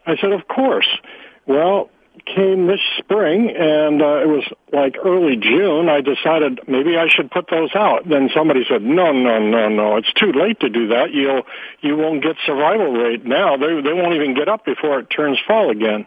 I 0.05 0.16
said, 0.16 0.33
"Of 0.33 0.49
course." 0.49 0.88
Well, 1.47 1.90
came 2.24 2.66
this 2.66 2.81
spring, 2.98 3.50
and 3.50 4.00
uh, 4.02 4.22
it 4.22 4.29
was 4.29 4.44
like 4.72 4.96
early 5.05 5.37
June. 5.37 5.88
I 5.88 6.00
decided 6.00 6.61
maybe 6.66 6.96
I 6.96 7.09
should 7.09 7.31
put 7.31 7.46
those 7.50 7.74
out. 7.74 8.09
Then 8.09 8.31
somebody 8.35 8.64
said, 8.68 8.83
"No, 8.83 9.12
no, 9.12 9.38
no, 9.38 9.68
no! 9.68 9.96
It's 9.96 10.12
too 10.14 10.33
late 10.33 10.61
to 10.61 10.68
do 10.68 10.88
that. 10.88 11.12
You'll 11.12 11.42
you 11.81 11.96
won't 11.96 12.22
get 12.22 12.37
survival 12.44 12.92
rate 12.92 13.24
now. 13.24 13.57
They 13.57 13.81
they 13.81 13.92
won't 13.92 14.14
even 14.14 14.35
get 14.35 14.48
up 14.48 14.64
before 14.64 15.00
it 15.00 15.11
turns 15.11 15.38
fall 15.46 15.70
again." 15.70 16.07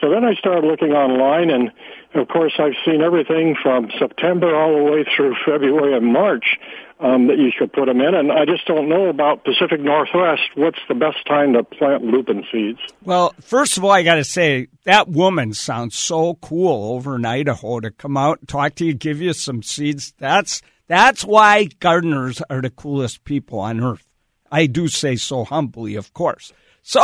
So 0.00 0.10
then 0.10 0.24
I 0.24 0.34
started 0.34 0.64
looking 0.64 0.92
online, 0.92 1.50
and 1.50 1.72
of 2.14 2.28
course 2.28 2.52
I've 2.58 2.76
seen 2.84 3.02
everything 3.02 3.56
from 3.60 3.90
September 3.98 4.54
all 4.54 4.76
the 4.76 4.90
way 4.90 5.04
through 5.04 5.34
February 5.44 5.96
and 5.96 6.06
March 6.12 6.56
um, 7.00 7.28
that 7.28 7.38
you 7.38 7.50
should 7.56 7.72
put 7.72 7.86
them 7.86 8.00
in. 8.00 8.14
And 8.14 8.30
I 8.32 8.44
just 8.44 8.66
don't 8.66 8.88
know 8.88 9.08
about 9.08 9.44
Pacific 9.44 9.80
Northwest. 9.80 10.42
What's 10.54 10.78
the 10.88 10.94
best 10.94 11.26
time 11.26 11.52
to 11.54 11.64
plant 11.64 12.04
lupin 12.04 12.44
seeds? 12.50 12.80
Well, 13.04 13.34
first 13.40 13.76
of 13.76 13.84
all, 13.84 13.90
I 13.90 14.02
got 14.02 14.16
to 14.16 14.24
say 14.24 14.68
that 14.84 15.08
woman 15.08 15.52
sounds 15.52 15.96
so 15.96 16.34
cool 16.34 16.94
over 16.94 17.16
in 17.16 17.24
Idaho 17.24 17.80
to 17.80 17.90
come 17.90 18.16
out 18.16 18.46
talk 18.46 18.74
to 18.76 18.84
you, 18.84 18.94
give 18.94 19.20
you 19.20 19.32
some 19.32 19.62
seeds. 19.62 20.12
That's 20.18 20.62
That's 20.86 21.24
why 21.24 21.64
gardeners 21.80 22.42
are 22.48 22.62
the 22.62 22.70
coolest 22.70 23.24
people 23.24 23.60
on 23.60 23.80
earth. 23.80 24.04
I 24.50 24.66
do 24.66 24.88
say 24.88 25.16
so 25.16 25.44
humbly, 25.44 25.94
of 25.94 26.14
course. 26.14 26.52
So 26.88 27.02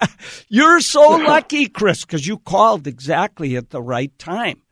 you're 0.48 0.80
so 0.80 1.10
lucky, 1.10 1.68
Chris, 1.68 2.06
because 2.06 2.26
you 2.26 2.38
called 2.38 2.86
exactly 2.86 3.54
at 3.56 3.68
the 3.68 3.82
right 3.82 4.18
time. 4.18 4.62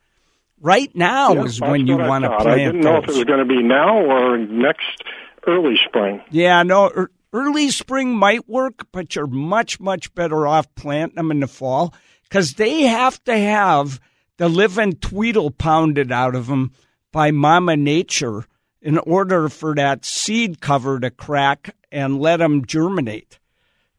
Right 0.59 0.91
now 0.97 1.35
Yeah, 1.35 1.45
is 1.45 1.61
when 1.61 1.87
you 1.87 1.99
want 1.99 2.25
to 2.25 2.31
plant 2.31 2.49
I 2.49 2.57
didn't 2.57 2.81
know 2.81 2.97
if 2.97 3.05
it 3.05 3.15
was 3.15 3.25
going 3.25 3.41
to 3.41 3.45
be 3.45 3.63
now 3.63 3.99
or 3.99 4.39
next 4.39 5.03
early 5.47 5.75
spring. 5.87 6.23
Yeah, 6.31 6.63
no, 6.63 6.91
ear- 6.97 7.11
early 7.35 7.69
spring 7.69 8.17
might 8.17 8.49
work, 8.49 8.87
but 8.91 9.15
you're 9.15 9.27
much, 9.27 9.81
much 9.81 10.15
better 10.15 10.47
off 10.47 10.75
planting 10.77 11.17
them 11.17 11.31
in 11.31 11.41
the 11.41 11.47
fall 11.47 11.93
because 12.23 12.55
they 12.55 12.85
have 12.85 13.23
to 13.25 13.37
have 13.37 14.01
the 14.39 14.49
living 14.49 14.95
tweedle 14.95 15.51
pounded 15.51 16.11
out 16.11 16.35
of 16.35 16.47
them 16.47 16.73
by 17.13 17.33
Mama 17.33 17.77
Nature 17.77 18.47
in 18.81 18.97
order 18.97 19.51
for 19.51 19.75
that 19.75 20.07
seed 20.07 20.63
cover 20.63 20.99
to 21.01 21.11
crack 21.11 21.77
and 21.93 22.19
let 22.19 22.39
them 22.39 22.65
germinate. 22.65 23.39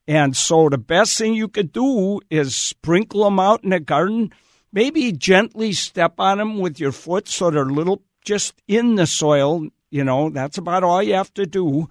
And 0.08 0.38
so 0.38 0.70
the 0.70 0.78
best 0.78 1.18
thing 1.18 1.34
you 1.34 1.48
could 1.48 1.72
do 1.72 2.20
is 2.30 2.56
sprinkle 2.56 3.24
them 3.24 3.40
out 3.40 3.64
in 3.64 3.72
the 3.72 3.80
garden. 3.80 4.32
Maybe 4.72 5.12
gently 5.12 5.74
step 5.74 6.20
on 6.20 6.38
them 6.38 6.60
with 6.60 6.80
your 6.80 6.92
foot 6.92 7.28
so 7.28 7.50
they're 7.50 7.66
little 7.66 8.04
just 8.24 8.54
in 8.68 8.96
the 8.96 9.08
soil. 9.08 9.68
You 9.90 10.04
know, 10.04 10.30
that's 10.30 10.58
about 10.58 10.84
all 10.84 11.02
you 11.02 11.14
have 11.16 11.34
to 11.36 11.46
do. 11.46 11.90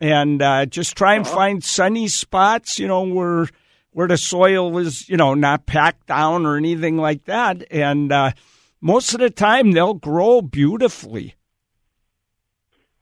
And 0.00 0.42
uh, 0.42 0.66
just 0.66 0.96
try 0.96 1.14
and 1.14 1.26
find 1.26 1.62
sunny 1.62 2.08
spots, 2.08 2.78
you 2.78 2.88
know, 2.88 3.02
where 3.02 3.46
where 3.92 4.08
the 4.08 4.16
soil 4.16 4.76
is, 4.78 5.08
you 5.08 5.16
know, 5.16 5.34
not 5.34 5.66
packed 5.66 6.06
down 6.06 6.46
or 6.46 6.56
anything 6.56 6.96
like 6.96 7.24
that. 7.24 7.64
And 7.70 8.10
uh, 8.10 8.32
most 8.80 9.12
of 9.12 9.20
the 9.20 9.30
time 9.30 9.72
they'll 9.72 9.94
grow 9.94 10.42
beautifully. 10.42 11.36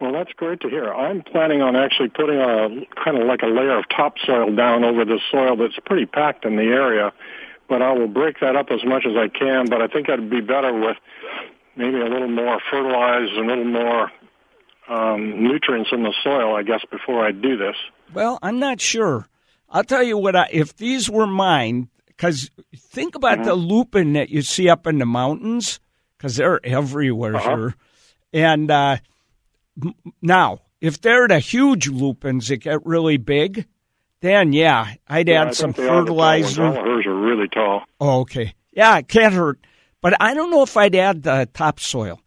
Well, 0.01 0.13
that's 0.13 0.33
great 0.33 0.61
to 0.61 0.69
hear. 0.71 0.93
I'm 0.93 1.23
planning 1.23 1.61
on 1.61 1.77
actually 1.77 2.09
putting 2.09 2.39
a 2.41 2.69
kind 3.05 3.19
of 3.19 3.27
like 3.27 3.43
a 3.43 3.47
layer 3.47 3.79
of 3.79 3.85
topsoil 3.95 4.55
down 4.55 4.83
over 4.85 5.05
the 5.05 5.21
soil 5.31 5.57
that's 5.57 5.79
pretty 5.85 6.07
packed 6.07 6.45
in 6.47 6.57
the 6.57 6.63
area, 6.63 7.13
but 7.69 7.83
I 7.83 7.93
will 7.93 8.09
break 8.09 8.41
that 8.41 8.57
up 8.57 8.71
as 8.71 8.83
much 8.85 9.05
as 9.07 9.13
I 9.17 9.29
can. 9.29 9.69
But 9.69 9.83
I 9.83 9.89
think 9.89 10.09
I'd 10.09 10.31
be 10.31 10.41
better 10.41 10.73
with 10.73 10.97
maybe 11.77 12.01
a 12.01 12.05
little 12.07 12.29
more 12.31 12.59
fertilized 12.71 13.33
and 13.35 13.45
a 13.51 13.55
little 13.55 13.65
more 13.71 14.11
um, 14.89 15.43
nutrients 15.45 15.91
in 15.93 16.03
the 16.03 16.15
soil, 16.25 16.57
I 16.57 16.63
guess, 16.63 16.81
before 16.91 17.25
I 17.25 17.33
do 17.33 17.57
this. 17.59 17.77
Well, 18.15 18.39
I'm 18.43 18.59
not 18.59 18.81
sure. 18.81 19.29
I'll 19.69 19.85
tell 19.85 20.03
you 20.03 20.17
what. 20.19 20.35
I, 20.35 20.49
if 20.51 20.77
these 20.79 21.09
were 21.11 21.27
mine, 21.27 21.91
because 22.09 22.51
think 22.77 23.15
about 23.15 23.45
the 23.45 23.55
lupin 23.55 24.15
that 24.15 24.31
you 24.31 24.43
see 24.43 24.69
up 24.69 24.87
in 24.87 24.99
the 24.99 25.07
mountains, 25.07 25.79
because 26.17 26.37
they're 26.37 26.59
everywhere 26.65 27.37
Uh-huh. 27.37 27.57
here. 27.57 27.75
And 28.33 28.71
uh, 28.71 28.97
now, 30.23 30.61
if 30.81 31.01
they're 31.01 31.29
the 31.29 31.39
huge 31.39 31.89
lupins 31.89 32.49
that 32.49 32.59
get 32.59 32.85
really 32.87 33.17
big, 33.17 33.67
then 34.21 34.53
yeah, 34.53 34.95
I'd 35.09 35.29
Yeah, 35.29 35.43
add 35.45 35.55
some 35.55 35.73
they 35.73 35.87
are 35.89 36.03
the 36.03 36.09
tall 36.09 36.17
ones. 36.17 36.55
fertilizer. 36.57 36.65
All 36.65 36.85
hers 36.85 37.07
are 37.07 37.15
really 37.15 37.49
tall. 37.49 37.83
Oh, 38.01 38.21
okay. 38.21 38.55
Yeah, 38.73 38.99
it 38.99 39.09
can't 39.09 39.35
hurt. 39.35 39.59
But 40.01 40.15
I 40.21 40.35
don't 40.35 40.51
know 40.51 40.63
if 40.63 40.77
I'd 40.77 40.95
add 40.95 41.23
the 41.23 41.49
topsoil. 41.53 42.21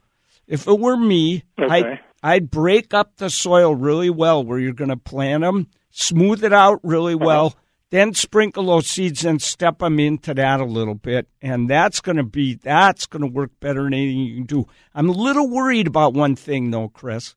If 0.48 0.68
it 0.68 0.80
were 0.80 0.98
me, 0.98 1.44
Okay. 1.60 1.72
I'd, 1.74 2.00
I'd 2.22 2.52
break 2.52 2.94
up 2.94 3.18
the 3.18 3.30
soil 3.30 3.74
really 3.76 4.10
well 4.10 4.44
where 4.44 4.60
you're 4.60 4.74
going 4.74 4.90
to 4.90 4.98
plant 4.98 5.42
them, 5.42 5.68
smooth 5.90 6.44
it 6.44 6.54
out 6.54 6.80
really 6.84 7.14
Uh-huh. 7.16 7.26
well, 7.26 7.56
then 7.90 8.14
sprinkle 8.14 8.66
those 8.66 8.88
seeds 8.88 9.24
and 9.24 9.40
step 9.42 9.78
them 9.80 10.00
into 10.00 10.34
that 10.34 10.60
a 10.60 10.66
little 10.66 10.96
bit. 10.96 11.28
And 11.42 11.70
that's 11.70 12.02
going 12.02 12.18
to 12.18 12.24
be, 12.24 12.56
that's 12.56 13.06
going 13.06 13.22
to 13.22 13.28
work 13.28 13.52
better 13.60 13.84
than 13.84 13.94
anything 13.94 14.20
you 14.20 14.36
can 14.38 14.46
do. 14.46 14.68
I'm 14.96 15.10
a 15.10 15.14
little 15.14 15.48
worried 15.48 15.86
about 15.88 16.14
one 16.14 16.36
thing 16.36 16.72
though, 16.72 16.90
Chris, 16.90 17.36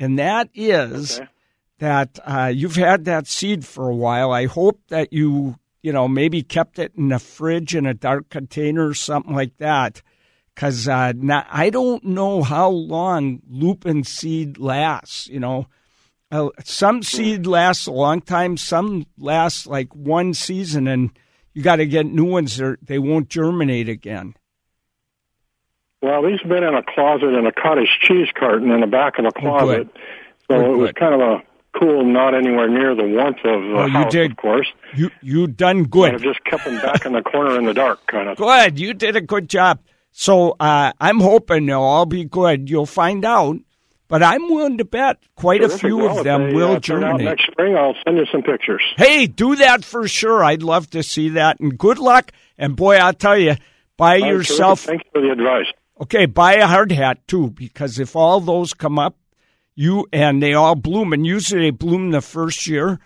and 0.00 0.18
that 0.18 0.48
is 0.54 1.20
Okay. 1.20 1.28
that 1.78 2.18
uh, 2.24 2.50
you've 2.52 2.74
had 2.76 3.04
that 3.04 3.28
seed 3.28 3.64
for 3.64 3.88
a 3.88 3.94
while. 3.94 4.32
I 4.32 4.46
hope 4.46 4.80
that 4.88 5.12
you, 5.12 5.56
you 5.82 5.92
know, 5.92 6.08
maybe 6.08 6.42
kept 6.42 6.78
it 6.80 6.92
in 6.96 7.12
a 7.12 7.18
fridge 7.20 7.76
in 7.76 7.86
a 7.86 7.94
dark 7.94 8.28
container 8.30 8.88
or 8.88 8.94
something 8.94 9.34
like 9.34 9.56
that. 9.58 10.02
Because 10.54 10.88
uh, 10.88 11.12
now, 11.16 11.46
I 11.48 11.70
don't 11.70 12.04
know 12.04 12.42
how 12.42 12.68
long 12.68 13.40
lupin 13.48 14.02
seed 14.04 14.58
lasts. 14.58 15.28
You 15.28 15.40
know, 15.40 15.66
uh, 16.32 16.48
some 16.64 17.02
seed 17.02 17.46
lasts 17.46 17.86
a 17.86 17.92
long 17.92 18.20
time. 18.20 18.56
Some 18.56 19.06
last 19.16 19.66
like 19.66 19.94
one 19.94 20.34
season, 20.34 20.86
and 20.88 21.10
you 21.54 21.62
got 21.62 21.76
to 21.76 21.86
get 21.86 22.06
new 22.06 22.24
ones. 22.26 22.56
They're, 22.56 22.78
they 22.82 22.98
won't 22.98 23.28
germinate 23.30 23.88
again. 23.88 24.34
Well, 26.02 26.22
these 26.22 26.40
have 26.40 26.48
been 26.48 26.64
in 26.64 26.74
a 26.74 26.82
closet 26.82 27.28
in 27.34 27.46
a 27.46 27.52
cottage 27.52 27.98
cheese 28.02 28.28
carton 28.34 28.70
in 28.70 28.80
the 28.80 28.86
back 28.86 29.18
of 29.18 29.26
a 29.26 29.32
closet. 29.32 29.88
So 30.50 30.72
it 30.72 30.76
was 30.76 30.92
kind 30.92 31.14
of 31.14 31.20
a 31.20 31.42
cool, 31.78 32.04
not 32.04 32.34
anywhere 32.34 32.68
near 32.68 32.94
the 32.94 33.04
warmth 33.04 33.36
of 33.44 33.62
the 33.62 33.74
Oh, 33.76 33.86
you 33.86 34.10
did 34.10 34.30
of 34.32 34.36
course. 34.38 34.66
You 34.94 35.10
you 35.22 35.46
done 35.46 35.80
I've 35.80 35.90
good. 35.90 36.22
just 36.22 36.42
kept 36.44 36.64
them 36.64 36.80
back 36.80 37.04
in 37.06 37.12
the 37.12 37.22
corner 37.22 37.56
in 37.58 37.66
the 37.66 37.74
dark, 37.74 38.06
kind 38.06 38.28
of. 38.28 38.36
Good. 38.38 38.78
You 38.78 38.94
did 38.94 39.14
a 39.16 39.20
good 39.20 39.48
job. 39.48 39.78
So 40.10 40.56
uh, 40.58 40.92
I'm 41.00 41.20
hoping 41.20 41.66
they'll 41.66 41.80
all 41.80 42.06
be 42.06 42.24
good. 42.24 42.68
You'll 42.68 42.86
find 42.86 43.24
out. 43.24 43.56
But 44.08 44.24
I'm 44.24 44.48
willing 44.50 44.78
to 44.78 44.84
bet 44.84 45.18
quite 45.36 45.62
a 45.62 45.68
few 45.68 45.98
Well, 45.98 46.18
of 46.18 46.24
them 46.24 46.48
they, 46.48 46.54
will 46.54 46.72
uh, 46.72 46.80
germinate. 46.80 47.20
next 47.26 47.46
spring, 47.46 47.76
I'll 47.76 47.94
send 48.04 48.16
you 48.18 48.26
some 48.32 48.42
pictures. 48.42 48.82
Hey, 48.96 49.28
do 49.28 49.54
that 49.54 49.84
for 49.84 50.08
sure. 50.08 50.42
I'd 50.42 50.64
love 50.64 50.90
to 50.90 51.04
see 51.04 51.28
that. 51.28 51.60
And 51.60 51.78
good 51.78 51.98
luck. 52.00 52.32
And 52.58 52.74
boy, 52.74 52.96
I'll 52.96 53.12
tell 53.12 53.38
you, 53.38 53.54
buy 53.96 54.18
All 54.18 54.26
yourself. 54.26 54.84
terrific. 54.84 55.02
Thanks 55.04 55.10
for 55.14 55.20
the 55.22 55.30
advice. 55.30 55.66
Okay, 56.00 56.26
buy 56.26 56.54
a 56.54 56.66
hard 56.66 56.92
hat 56.92 57.26
too, 57.28 57.50
because 57.50 57.98
if 57.98 58.16
all 58.16 58.40
those 58.40 58.72
come 58.72 58.98
up, 58.98 59.16
you 59.74 60.06
and 60.12 60.42
they 60.42 60.54
all 60.54 60.74
bloom, 60.74 61.12
and 61.12 61.26
usually 61.26 61.62
they 61.62 61.70
bloom 61.70 62.10
the 62.10 62.20
first 62.22 62.66
year, 62.66 62.98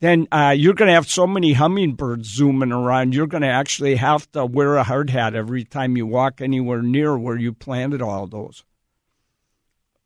then 0.00 0.26
uh, 0.32 0.54
you're 0.56 0.74
going 0.74 0.88
to 0.88 0.94
have 0.94 1.08
so 1.08 1.26
many 1.26 1.52
hummingbirds 1.52 2.28
zooming 2.28 2.72
around. 2.72 3.14
You're 3.14 3.26
going 3.26 3.42
to 3.42 3.48
actually 3.48 3.96
have 3.96 4.30
to 4.32 4.44
wear 4.46 4.76
a 4.76 4.82
hard 4.82 5.10
hat 5.10 5.34
every 5.34 5.64
time 5.64 5.96
you 5.96 6.06
walk 6.06 6.40
anywhere 6.40 6.82
near 6.82 7.16
where 7.16 7.36
you 7.36 7.52
planted 7.52 8.02
all 8.02 8.26
those. 8.26 8.64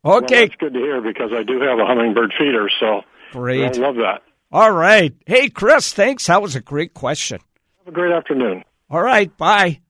Well, 0.03 0.17
Okay, 0.17 0.45
that's 0.45 0.55
good 0.57 0.73
to 0.73 0.79
hear 0.79 1.01
because 1.01 1.31
I 1.35 1.41
do 1.43 1.59
have 1.61 1.79
a 1.79 1.85
hummingbird 1.85 2.31
feeder, 2.37 2.69
so 2.79 3.01
great. 3.31 3.75
I 3.75 3.79
love 3.81 3.95
that. 3.95 4.21
All 4.51 4.71
right. 4.71 5.13
Hey, 5.25 5.49
Chris, 5.49 5.93
thanks. 5.93 6.27
That 6.27 6.41
was 6.43 6.55
a 6.55 6.61
great 6.61 6.93
question. 6.93 7.39
Have 7.79 7.87
a 7.87 7.91
great 7.91 8.13
afternoon. 8.13 8.63
All 8.89 9.01
right, 9.01 9.35
bye. 9.35 9.81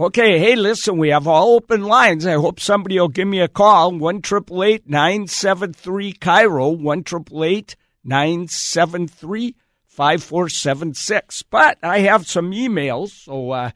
Okay, 0.00 0.38
hey, 0.38 0.56
listen, 0.56 0.96
we 0.96 1.10
have 1.10 1.26
all 1.26 1.56
open 1.56 1.84
lines. 1.84 2.24
I 2.24 2.32
hope 2.32 2.58
somebody 2.58 2.98
will 2.98 3.08
give 3.08 3.28
me 3.28 3.40
a 3.40 3.48
call. 3.48 3.92
One 3.92 4.22
triple 4.22 4.64
eight 4.64 4.88
nine 4.88 5.26
seven 5.26 5.74
three 5.74 6.14
KIRO. 6.14 6.70
One 6.80 7.04
triple 7.04 7.44
eight 7.44 7.76
nine 8.02 8.48
seven 8.48 9.06
three 9.06 9.56
five 9.84 10.22
four 10.22 10.48
seven 10.48 10.94
six. 10.94 11.42
But 11.42 11.76
I 11.82 11.98
have 11.98 12.26
some 12.26 12.52
emails, 12.52 13.10
so 13.10 13.50
uh, 13.50 13.72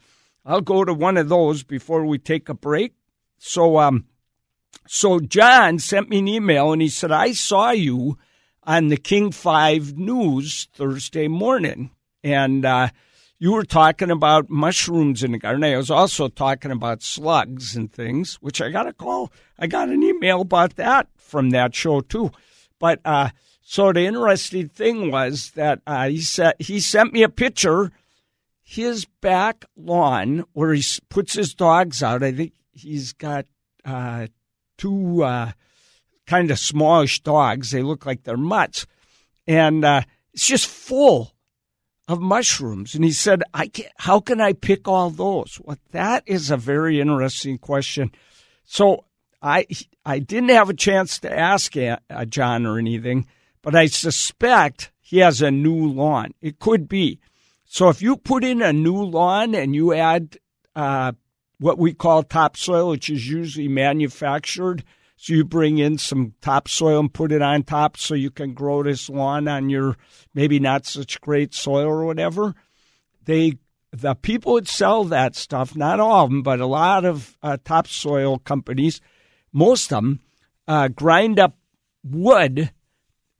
I'll 0.47 0.63
go 0.63 0.83
to 0.83 0.95
one 0.95 1.19
of 1.19 1.29
those 1.29 1.63
before 1.63 2.07
we 2.07 2.17
take 2.17 2.49
a 2.49 2.55
break. 2.55 2.95
So, 3.37 3.79
um, 3.79 4.07
so 4.89 5.21
John 5.21 5.79
sent 5.79 6.09
me 6.09 6.21
an 6.21 6.29
email 6.29 6.73
and 6.73 6.81
he 6.81 6.89
said, 6.89 7.13
I 7.13 7.33
saw 7.33 7.73
you 7.73 8.17
on 8.63 8.89
the 8.89 8.97
King 8.97 9.31
5 9.31 9.99
News 9.99 10.69
Thursday 10.73 11.29
morning. 11.29 11.91
And 12.23 12.65
uh, 12.65 12.89
you 13.45 13.53
were 13.53 13.63
talking 13.63 14.11
about 14.11 14.49
mushrooms 14.49 15.23
in 15.23 15.33
the 15.33 15.39
garden. 15.39 15.65
I 15.65 15.77
was 15.77 15.91
also 15.91 16.29
talking 16.29 16.71
about 16.71 17.03
slugs 17.03 17.77
and 17.77 17.93
things, 17.93 18.37
which 18.37 18.63
I 18.63 18.71
got 18.71 18.87
a 18.87 18.93
call. 18.95 19.31
I 19.59 19.67
got 19.67 19.91
an 19.91 20.03
email 20.03 20.41
about 20.41 20.77
that 20.77 21.09
from 21.19 21.51
that 21.51 21.75
show 21.75 22.01
too. 22.01 22.31
But 22.79 23.01
uh, 23.05 23.29
so 23.61 23.93
the 23.93 24.07
interesting 24.07 24.71
thing 24.71 25.11
was 25.11 25.51
that 25.57 25.83
uh, 25.87 26.09
he 26.09 26.23
said 26.23 26.55
he 26.59 26.81
sent 26.81 27.13
me 27.13 27.23
a 27.23 27.29
picture. 27.29 27.93
His 28.63 29.05
back 29.05 29.67
lawn 29.77 30.47
where 30.55 30.73
he 30.73 30.83
puts 31.11 31.35
his 31.35 31.53
dogs 31.53 32.03
out. 32.03 32.23
I 32.23 32.33
think 32.33 32.55
he's 32.73 33.13
got 33.13 33.45
uh, 33.85 34.29
two 34.79 35.23
uh, 35.23 35.53
kind 36.27 36.51
of 36.51 36.59
smallish 36.59 37.21
dogs. 37.21 37.73
They 37.73 37.83
look 37.83 38.07
like 38.07 38.23
they're 38.23 38.39
mutts, 38.39 38.87
and 39.47 39.85
uh, 39.85 40.01
it's 40.33 40.47
just 40.47 40.67
full 40.67 41.34
of 42.09 42.21
mushrooms. 42.21 42.95
And 42.95 43.05
he 43.05 43.13
said, 43.13 43.43
"I 43.53 43.69
can 43.69 43.87
How 43.99 44.21
can 44.21 44.41
I 44.41 44.53
pick 44.53 44.87
all 44.89 45.11
those?" 45.11 45.61
Well, 45.63 45.79
that 45.93 46.23
is 46.27 46.51
a 46.51 46.57
very 46.57 47.01
interesting 47.01 47.59
question. 47.59 48.13
So 48.65 49.05
I 49.43 49.67
I 50.05 50.19
didn't 50.19 50.51
have 50.51 50.71
a 50.71 50.75
chance 50.75 51.19
to 51.21 51.39
ask 51.39 51.77
uh, 51.77 51.97
John 52.27 52.67
or 52.67 52.79
anything, 52.79 53.27
but 53.63 53.75
I 53.75 53.87
suspect 53.87 54.91
he 55.01 55.19
has 55.19 55.43
a 55.43 55.51
new 55.51 55.87
lawn. 55.87 56.35
It 56.41 56.59
could 56.59 56.89
be. 56.89 57.21
So 57.65 57.89
if 57.89 58.01
you 58.01 58.17
put 58.17 58.45
in 58.45 58.63
a 58.63 58.73
new 58.73 59.03
lawn 59.03 59.55
and 59.55 59.75
you 59.75 59.93
add 59.95 60.39
uh, 60.77 61.13
what 61.59 61.79
we 61.79 61.95
call 61.95 62.23
topsoil, 62.23 62.91
which 62.91 63.09
is 63.09 63.29
usually 63.29 63.69
manufactured. 63.69 64.85
So 65.25 65.33
you 65.33 65.45
bring 65.47 65.79
in 65.79 65.97
some 65.97 66.35
topsoil 66.43 67.01
and 67.01 67.11
put 67.11 67.33
it 67.33 67.41
on 67.41 67.63
top 67.63 67.97
so 67.97 68.15
you 68.15 68.31
can 68.31 68.53
grow 68.53 68.83
this 68.83 69.09
lawn 69.09 69.49
on 69.49 69.71
your 69.71 69.97
maybe 70.35 70.61
not 70.61 70.85
such 70.85 71.19
great 71.23 71.55
soil 71.55 71.87
or 71.87 72.05
whatever. 72.05 72.55
They 73.25 73.55
the 73.91 74.17
people 74.17 74.57
that 74.57 74.69
sell 74.69 75.03
that 75.05 75.35
stuff, 75.35 75.75
not 75.75 75.99
all 75.99 76.27
of 76.27 76.31
them, 76.31 76.43
but 76.43 76.61
a 76.61 76.67
lot 76.67 77.07
of 77.07 77.39
uh, 77.43 77.57
topsoil 77.65 78.41
companies, 78.41 79.01
most 79.51 79.95
of 79.95 80.03
them, 80.03 80.21
uh, 80.69 80.89
grind 80.89 81.39
up 81.39 81.57
wood 82.03 82.71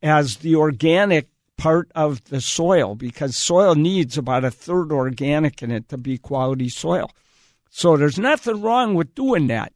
as 0.01 0.37
the 0.37 0.55
organic 0.55 1.29
part 1.55 1.91
of 1.93 2.23
the 2.29 2.41
soil 2.41 2.95
because 2.95 3.37
soil 3.37 3.75
needs 3.75 4.17
about 4.17 4.43
a 4.43 4.49
third 4.49 4.91
organic 4.91 5.61
in 5.61 5.69
it 5.69 5.87
to 5.89 5.99
be 5.99 6.17
quality 6.17 6.67
soil. 6.67 7.11
So 7.69 7.95
there's 7.95 8.17
nothing 8.17 8.63
wrong 8.63 8.95
with 8.95 9.13
doing 9.13 9.45
that. 9.47 9.71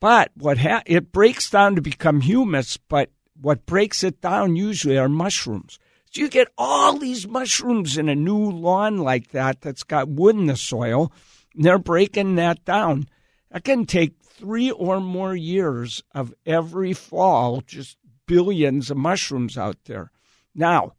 But 0.00 0.30
what 0.34 0.58
ha- 0.58 0.82
it 0.86 1.12
breaks 1.12 1.48
down 1.50 1.76
to 1.76 1.82
become 1.82 2.20
humus, 2.20 2.76
but 2.76 3.10
what 3.40 3.66
breaks 3.66 4.04
it 4.04 4.20
down 4.20 4.56
usually 4.56 4.98
are 4.98 5.08
mushrooms. 5.08 5.78
So 6.10 6.20
you 6.20 6.28
get 6.28 6.52
all 6.56 6.98
these 6.98 7.26
mushrooms 7.26 7.98
in 7.98 8.08
a 8.08 8.14
new 8.14 8.50
lawn 8.50 8.98
like 8.98 9.30
that 9.32 9.60
that's 9.60 9.82
got 9.82 10.08
wood 10.08 10.36
in 10.36 10.46
the 10.46 10.56
soil, 10.56 11.12
and 11.54 11.64
they're 11.64 11.78
breaking 11.78 12.36
that 12.36 12.64
down. 12.64 13.08
That 13.50 13.64
can 13.64 13.86
take 13.86 14.22
three 14.22 14.70
or 14.70 15.00
more 15.00 15.34
years 15.34 16.02
of 16.12 16.34
every 16.44 16.92
fall, 16.92 17.62
just 17.62 17.96
billions 18.26 18.90
of 18.90 18.96
mushrooms 18.96 19.56
out 19.56 19.76
there. 19.86 20.10
Now, 20.54 20.92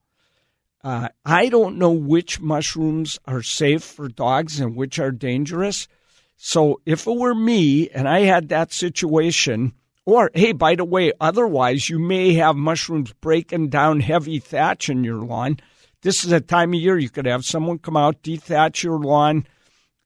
uh, 0.84 1.10
I 1.24 1.50
don't 1.50 1.78
know 1.78 1.92
which 1.92 2.40
mushrooms 2.40 3.18
are 3.26 3.42
safe 3.42 3.84
for 3.84 4.08
dogs 4.08 4.60
and 4.60 4.76
which 4.76 5.00
are 5.00 5.12
dangerous. 5.12 5.88
So 6.36 6.82
if 6.86 7.08
it 7.08 7.16
were 7.16 7.36
me 7.36 7.90
and 7.90 8.08
I 8.08 8.22
had 8.22 8.50
that 8.50 8.74
situation, 8.74 9.74
or 10.06 10.32
hey, 10.34 10.52
by 10.52 10.76
the 10.76 10.86
way, 10.86 11.12
otherwise 11.20 11.90
you 11.90 11.98
may 11.98 12.34
have 12.34 12.56
mushrooms 12.56 13.14
breaking 13.14 13.70
down 13.70 14.00
heavy 14.02 14.40
thatch 14.40 14.90
in 14.90 15.04
your 15.04 15.24
lawn. 15.24 15.58
This 16.02 16.24
is 16.24 16.32
a 16.32 16.42
time 16.42 16.74
of 16.74 16.80
year 16.80 16.98
you 16.98 17.10
could 17.10 17.26
have 17.26 17.46
someone 17.46 17.80
come 17.80 17.98
out, 17.98 18.22
dethatch 18.22 18.84
your 18.84 19.00
lawn, 19.00 19.48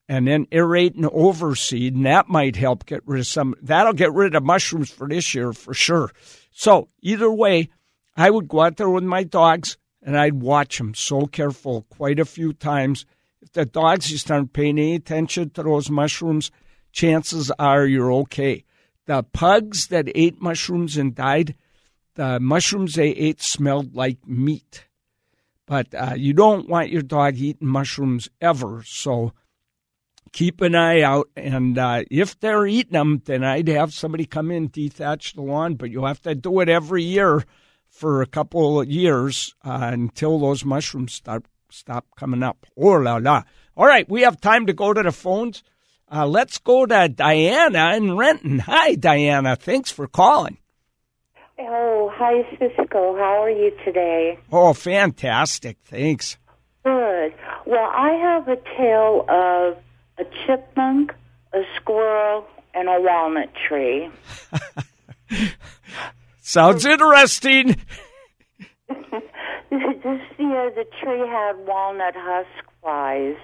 and 0.07 0.27
then 0.27 0.45
aerate 0.47 0.95
and 0.95 1.05
overseed, 1.05 1.93
and 1.93 2.05
that 2.05 2.29
might 2.29 2.55
help 2.55 2.85
get 2.85 3.05
rid 3.05 3.19
of 3.19 3.27
some. 3.27 3.53
That'll 3.61 3.93
get 3.93 4.13
rid 4.13 4.33
of 4.33 4.43
mushrooms 4.43 4.89
for 4.89 5.07
this 5.07 5.35
year 5.35 5.51
for 5.51 5.73
sure. 5.73 6.11
So 6.51 6.89
either 7.01 7.31
way, 7.31 7.69
I 8.15 8.29
would 8.29 8.47
go 8.47 8.61
out 8.61 8.77
there 8.77 8.89
with 8.89 9.03
my 9.03 9.23
dogs 9.23 9.77
and 10.01 10.17
I'd 10.17 10.41
watch 10.41 10.77
them 10.77 10.93
so 10.93 11.25
careful 11.25 11.85
quite 11.89 12.19
a 12.19 12.25
few 12.25 12.53
times. 12.53 13.05
If 13.41 13.53
the 13.53 13.65
dogs 13.65 14.09
just 14.09 14.29
aren't 14.29 14.53
paying 14.53 14.77
any 14.77 14.95
attention 14.95 15.51
to 15.51 15.63
those 15.63 15.89
mushrooms, 15.89 16.51
chances 16.91 17.51
are 17.51 17.85
you're 17.85 18.11
okay. 18.13 18.65
The 19.05 19.23
pugs 19.23 19.87
that 19.87 20.11
ate 20.13 20.41
mushrooms 20.41 20.97
and 20.97 21.15
died, 21.15 21.55
the 22.15 22.39
mushrooms 22.39 22.95
they 22.95 23.09
ate 23.09 23.41
smelled 23.41 23.95
like 23.95 24.27
meat. 24.27 24.85
But 25.65 25.93
uh, 25.93 26.13
you 26.15 26.33
don't 26.33 26.67
want 26.67 26.89
your 26.89 27.01
dog 27.01 27.37
eating 27.37 27.67
mushrooms 27.67 28.29
ever. 28.41 28.83
So 28.85 29.33
keep 30.31 30.61
an 30.61 30.75
eye 30.75 31.01
out. 31.01 31.29
And 31.35 31.77
uh, 31.77 32.03
if 32.11 32.39
they're 32.39 32.67
eating 32.67 32.93
them, 32.93 33.21
then 33.25 33.43
I'd 33.43 33.67
have 33.67 33.93
somebody 33.93 34.25
come 34.25 34.51
in, 34.51 34.69
dethatch 34.69 35.35
the 35.35 35.41
lawn. 35.41 35.75
But 35.75 35.91
you'll 35.91 36.07
have 36.07 36.21
to 36.23 36.35
do 36.35 36.59
it 36.59 36.69
every 36.69 37.03
year 37.03 37.45
for 37.87 38.21
a 38.21 38.27
couple 38.27 38.81
of 38.81 38.89
years 38.89 39.55
uh, 39.63 39.89
until 39.93 40.39
those 40.39 40.65
mushrooms 40.65 41.13
start 41.13 41.45
stop 41.71 42.05
coming 42.15 42.43
up. 42.43 42.65
Oh 42.77 42.93
la 42.93 43.17
la! 43.17 43.43
All 43.75 43.85
right, 43.85 44.09
we 44.09 44.21
have 44.21 44.41
time 44.41 44.65
to 44.65 44.73
go 44.73 44.93
to 44.93 45.03
the 45.03 45.11
phones. 45.11 45.63
Uh, 46.11 46.25
let's 46.25 46.57
go 46.57 46.85
to 46.85 47.07
Diana 47.07 47.95
in 47.95 48.17
Renton. 48.17 48.59
Hi, 48.59 48.95
Diana. 48.95 49.55
Thanks 49.55 49.91
for 49.91 50.07
calling. 50.07 50.57
Oh, 51.59 52.11
hi, 52.13 52.43
Ciscoe. 52.57 53.15
How 53.15 53.43
are 53.43 53.49
you 53.49 53.71
today? 53.85 54.39
Oh, 54.51 54.73
fantastic. 54.73 55.77
Thanks. 55.83 56.37
Good. 56.83 57.33
Well, 57.65 57.89
I 57.93 58.11
have 58.13 58.47
a 58.47 58.55
tale 58.77 59.25
of 59.29 59.77
a 60.17 60.23
chipmunk, 60.45 61.13
a 61.53 61.61
squirrel, 61.75 62.47
and 62.73 62.87
a 62.87 62.99
walnut 62.99 63.49
tree. 63.67 64.09
Sounds 66.41 66.85
interesting. 66.85 67.75
This 68.89 70.21
year, 70.37 70.71
the 70.71 70.85
tree 71.01 71.19
had 71.27 71.57
walnut 71.67 72.15
husk 72.15 72.65
flies. 72.81 73.35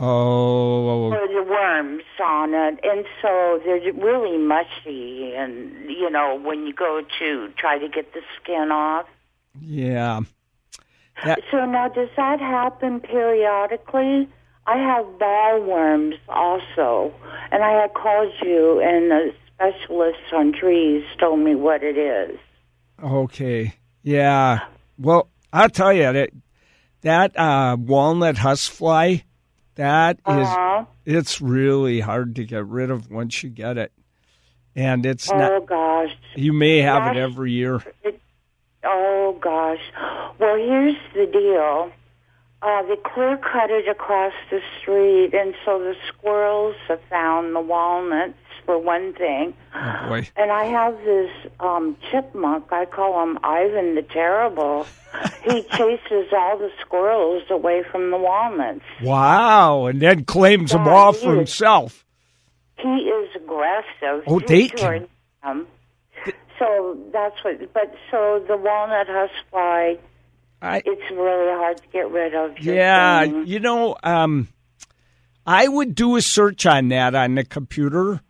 Oh. 0.00 1.10
Or 1.10 1.26
the 1.28 1.42
worms 1.42 2.04
on 2.22 2.54
it, 2.54 2.78
and 2.84 3.04
so 3.20 3.60
they're 3.64 3.92
really 3.94 4.38
mushy. 4.38 5.34
And 5.34 5.90
you 5.90 6.08
know, 6.10 6.38
when 6.38 6.66
you 6.66 6.72
go 6.72 7.02
to 7.18 7.48
try 7.56 7.78
to 7.78 7.88
get 7.88 8.12
the 8.12 8.20
skin 8.40 8.70
off. 8.70 9.06
Yeah. 9.60 10.20
That- 11.24 11.40
So 11.50 11.64
now, 11.66 11.88
does 11.88 12.10
that 12.16 12.38
happen 12.38 13.00
periodically? 13.00 14.28
I 14.66 14.76
have 14.76 15.18
ball 15.18 15.60
worms 15.62 16.14
also, 16.28 17.12
and 17.50 17.64
I 17.64 17.72
had 17.80 17.94
called 17.94 18.32
you, 18.42 18.80
and 18.80 19.10
the 19.10 19.34
specialist 19.52 20.32
on 20.32 20.52
trees 20.52 21.02
told 21.18 21.40
me 21.40 21.54
what 21.56 21.82
it 21.82 21.96
is. 21.98 22.38
Okay. 23.02 23.72
Yeah. 24.02 24.60
Well, 24.98 25.28
I'll 25.52 25.68
tell 25.70 25.92
you 25.92 26.12
that 26.12 26.30
that 27.02 27.38
uh, 27.38 27.76
walnut 27.78 28.38
husk 28.38 28.72
fly, 28.72 29.24
that 29.76 30.16
is, 30.26 30.48
Uh-huh. 30.48 30.84
it's 31.06 31.40
really 31.40 32.00
hard 32.00 32.36
to 32.36 32.44
get 32.44 32.66
rid 32.66 32.90
of 32.90 33.10
once 33.10 33.42
you 33.42 33.50
get 33.50 33.78
it, 33.78 33.92
and 34.74 35.06
it's 35.06 35.30
Oh 35.30 35.36
not. 35.38 35.66
gosh. 35.66 36.10
You 36.34 36.52
may 36.52 36.78
have 36.78 37.14
it 37.14 37.18
every 37.18 37.52
year. 37.52 37.80
It, 38.02 38.20
oh 38.84 39.38
gosh. 39.40 39.80
Well, 40.38 40.56
here's 40.56 40.96
the 41.14 41.26
deal. 41.26 41.92
Uh, 42.60 42.82
they 42.82 42.96
clear 42.96 43.36
cut 43.36 43.70
it 43.70 43.86
across 43.88 44.32
the 44.50 44.60
street, 44.80 45.32
and 45.32 45.54
so 45.64 45.78
the 45.78 45.94
squirrels 46.08 46.74
have 46.88 47.00
found 47.08 47.54
the 47.54 47.60
walnuts 47.60 48.34
for 48.68 48.78
one 48.78 49.14
thing. 49.14 49.54
Oh 49.74 50.08
boy. 50.10 50.28
And 50.36 50.52
I 50.52 50.66
have 50.66 50.94
this 50.98 51.30
um, 51.58 51.96
chipmunk. 52.10 52.70
I 52.70 52.84
call 52.84 53.22
him 53.22 53.38
Ivan 53.42 53.94
the 53.94 54.02
Terrible. 54.02 54.86
he 55.42 55.62
chases 55.72 56.30
all 56.36 56.58
the 56.58 56.70
squirrels 56.78 57.44
away 57.48 57.82
from 57.90 58.10
the 58.10 58.18
walnuts. 58.18 58.84
Wow! 59.02 59.86
And 59.86 60.02
then 60.02 60.26
claims 60.26 60.72
them 60.72 60.86
all 60.86 61.14
for 61.14 61.32
is. 61.32 61.38
himself. 61.38 62.04
He 62.76 62.88
is 62.88 63.30
aggressive. 63.36 64.24
Oh, 64.26 64.38
they 64.38 64.68
can- 64.68 65.08
him. 65.42 65.66
So 66.58 66.98
that's 67.10 67.42
what. 67.42 67.72
But 67.72 67.94
so 68.10 68.44
the 68.46 68.56
walnut 68.58 69.06
husk 69.08 69.32
fly, 69.50 69.96
I, 70.60 70.82
it's 70.84 71.10
really 71.10 71.52
hard 71.56 71.78
to 71.78 71.88
get 71.90 72.10
rid 72.10 72.34
of. 72.34 72.58
Yeah, 72.58 73.22
thing. 73.22 73.46
you 73.46 73.60
know, 73.60 73.96
um, 74.02 74.48
I 75.46 75.66
would 75.68 75.94
do 75.94 76.16
a 76.16 76.20
search 76.20 76.66
on 76.66 76.88
that 76.88 77.14
on 77.14 77.36
the 77.36 77.44
computer 77.44 78.20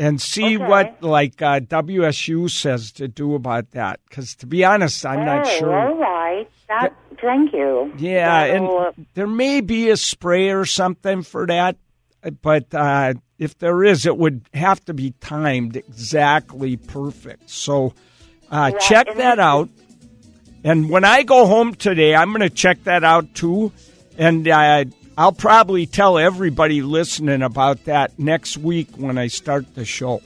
and 0.00 0.20
see 0.20 0.56
Okay. 0.56 0.66
what 0.66 1.02
like 1.02 1.42
uh, 1.42 1.60
WSU 1.60 2.50
says 2.50 2.90
to 2.92 3.06
do 3.06 3.34
about 3.34 3.72
that. 3.72 4.00
Because 4.08 4.34
to 4.36 4.46
be 4.46 4.64
honest, 4.64 5.04
I'm 5.04 5.24
not 5.26 5.46
Oh, 5.46 5.58
sure. 5.58 5.78
All 5.90 5.96
right. 5.98 6.48
That, 6.68 6.94
thank 7.20 7.52
you. 7.52 7.92
Yeah, 7.98 8.46
That'll, 8.46 8.86
and 8.96 9.06
there 9.14 9.26
may 9.26 9.60
be 9.60 9.90
a 9.90 9.96
spray 9.98 10.48
or 10.50 10.64
something 10.64 11.22
for 11.22 11.46
that, 11.46 11.76
but 12.40 12.72
uh, 12.74 13.14
if 13.38 13.58
there 13.58 13.84
is, 13.84 14.06
it 14.06 14.16
would 14.16 14.42
have 14.54 14.82
to 14.86 14.94
be 14.94 15.12
timed 15.20 15.76
exactly 15.76 16.76
perfect. 16.76 17.50
So 17.50 17.92
uh, 18.50 18.70
Yeah, 18.72 18.78
check 18.78 19.08
and 19.08 19.20
that 19.20 19.38
out. 19.38 19.68
And 20.64 20.88
when 20.90 21.04
I 21.04 21.24
go 21.24 21.46
home 21.46 21.74
today, 21.74 22.14
I'm 22.14 22.30
going 22.30 22.40
to 22.40 22.50
check 22.50 22.84
that 22.84 23.04
out 23.04 23.34
too. 23.34 23.72
And 24.18 24.46
uh, 24.48 24.84
I'll 25.20 25.32
probably 25.32 25.84
tell 25.84 26.16
everybody 26.16 26.80
listening 26.80 27.42
about 27.42 27.84
that 27.84 28.18
next 28.18 28.56
week 28.56 28.88
when 28.96 29.18
I 29.18 29.26
start 29.26 29.74
the 29.74 29.84
show. 29.84 30.22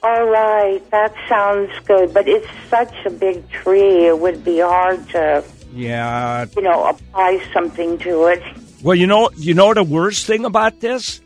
all 0.00 0.24
right. 0.26 0.80
That 0.92 1.12
sounds 1.28 1.72
good. 1.84 2.14
But 2.14 2.28
it's 2.28 2.46
such 2.70 2.94
a 3.04 3.10
big 3.10 3.50
tree. 3.50 4.06
It 4.06 4.16
would 4.20 4.44
be 4.44 4.60
hard 4.60 5.08
to, 5.08 5.42
Yeah. 5.74 6.44
you 6.54 6.62
know, 6.62 6.84
apply 6.84 7.42
something 7.52 7.98
to 7.98 8.26
it. 8.26 8.40
Well, 8.84 8.94
you 8.94 9.08
know, 9.08 9.30
you 9.36 9.54
know 9.54 9.74
the 9.74 9.82
worst 9.82 10.24
thing 10.24 10.44
about 10.44 10.78
this. 10.78 11.20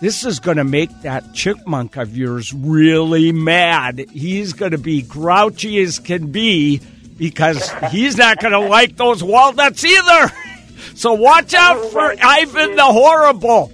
This 0.00 0.24
is 0.24 0.38
going 0.38 0.58
to 0.58 0.64
make 0.64 0.90
that 1.02 1.34
chipmunk 1.34 1.96
of 1.96 2.16
yours 2.16 2.54
really 2.54 3.32
mad. 3.32 4.04
He's 4.12 4.52
going 4.52 4.70
to 4.70 4.78
be 4.78 5.02
grouchy 5.02 5.80
as 5.82 5.98
can 5.98 6.30
be 6.30 6.80
because 7.16 7.68
he's 7.90 8.16
not 8.16 8.38
going 8.40 8.52
to 8.52 8.60
like 8.60 8.94
those 8.94 9.24
walnuts 9.24 9.84
either. 9.84 10.30
So 10.98 11.12
watch 11.14 11.54
out 11.54 11.76
Oh, 11.76 11.88
for. 11.90 12.14
Ivan 12.20 12.74
the 12.74 12.84
Horrible. 12.84 13.72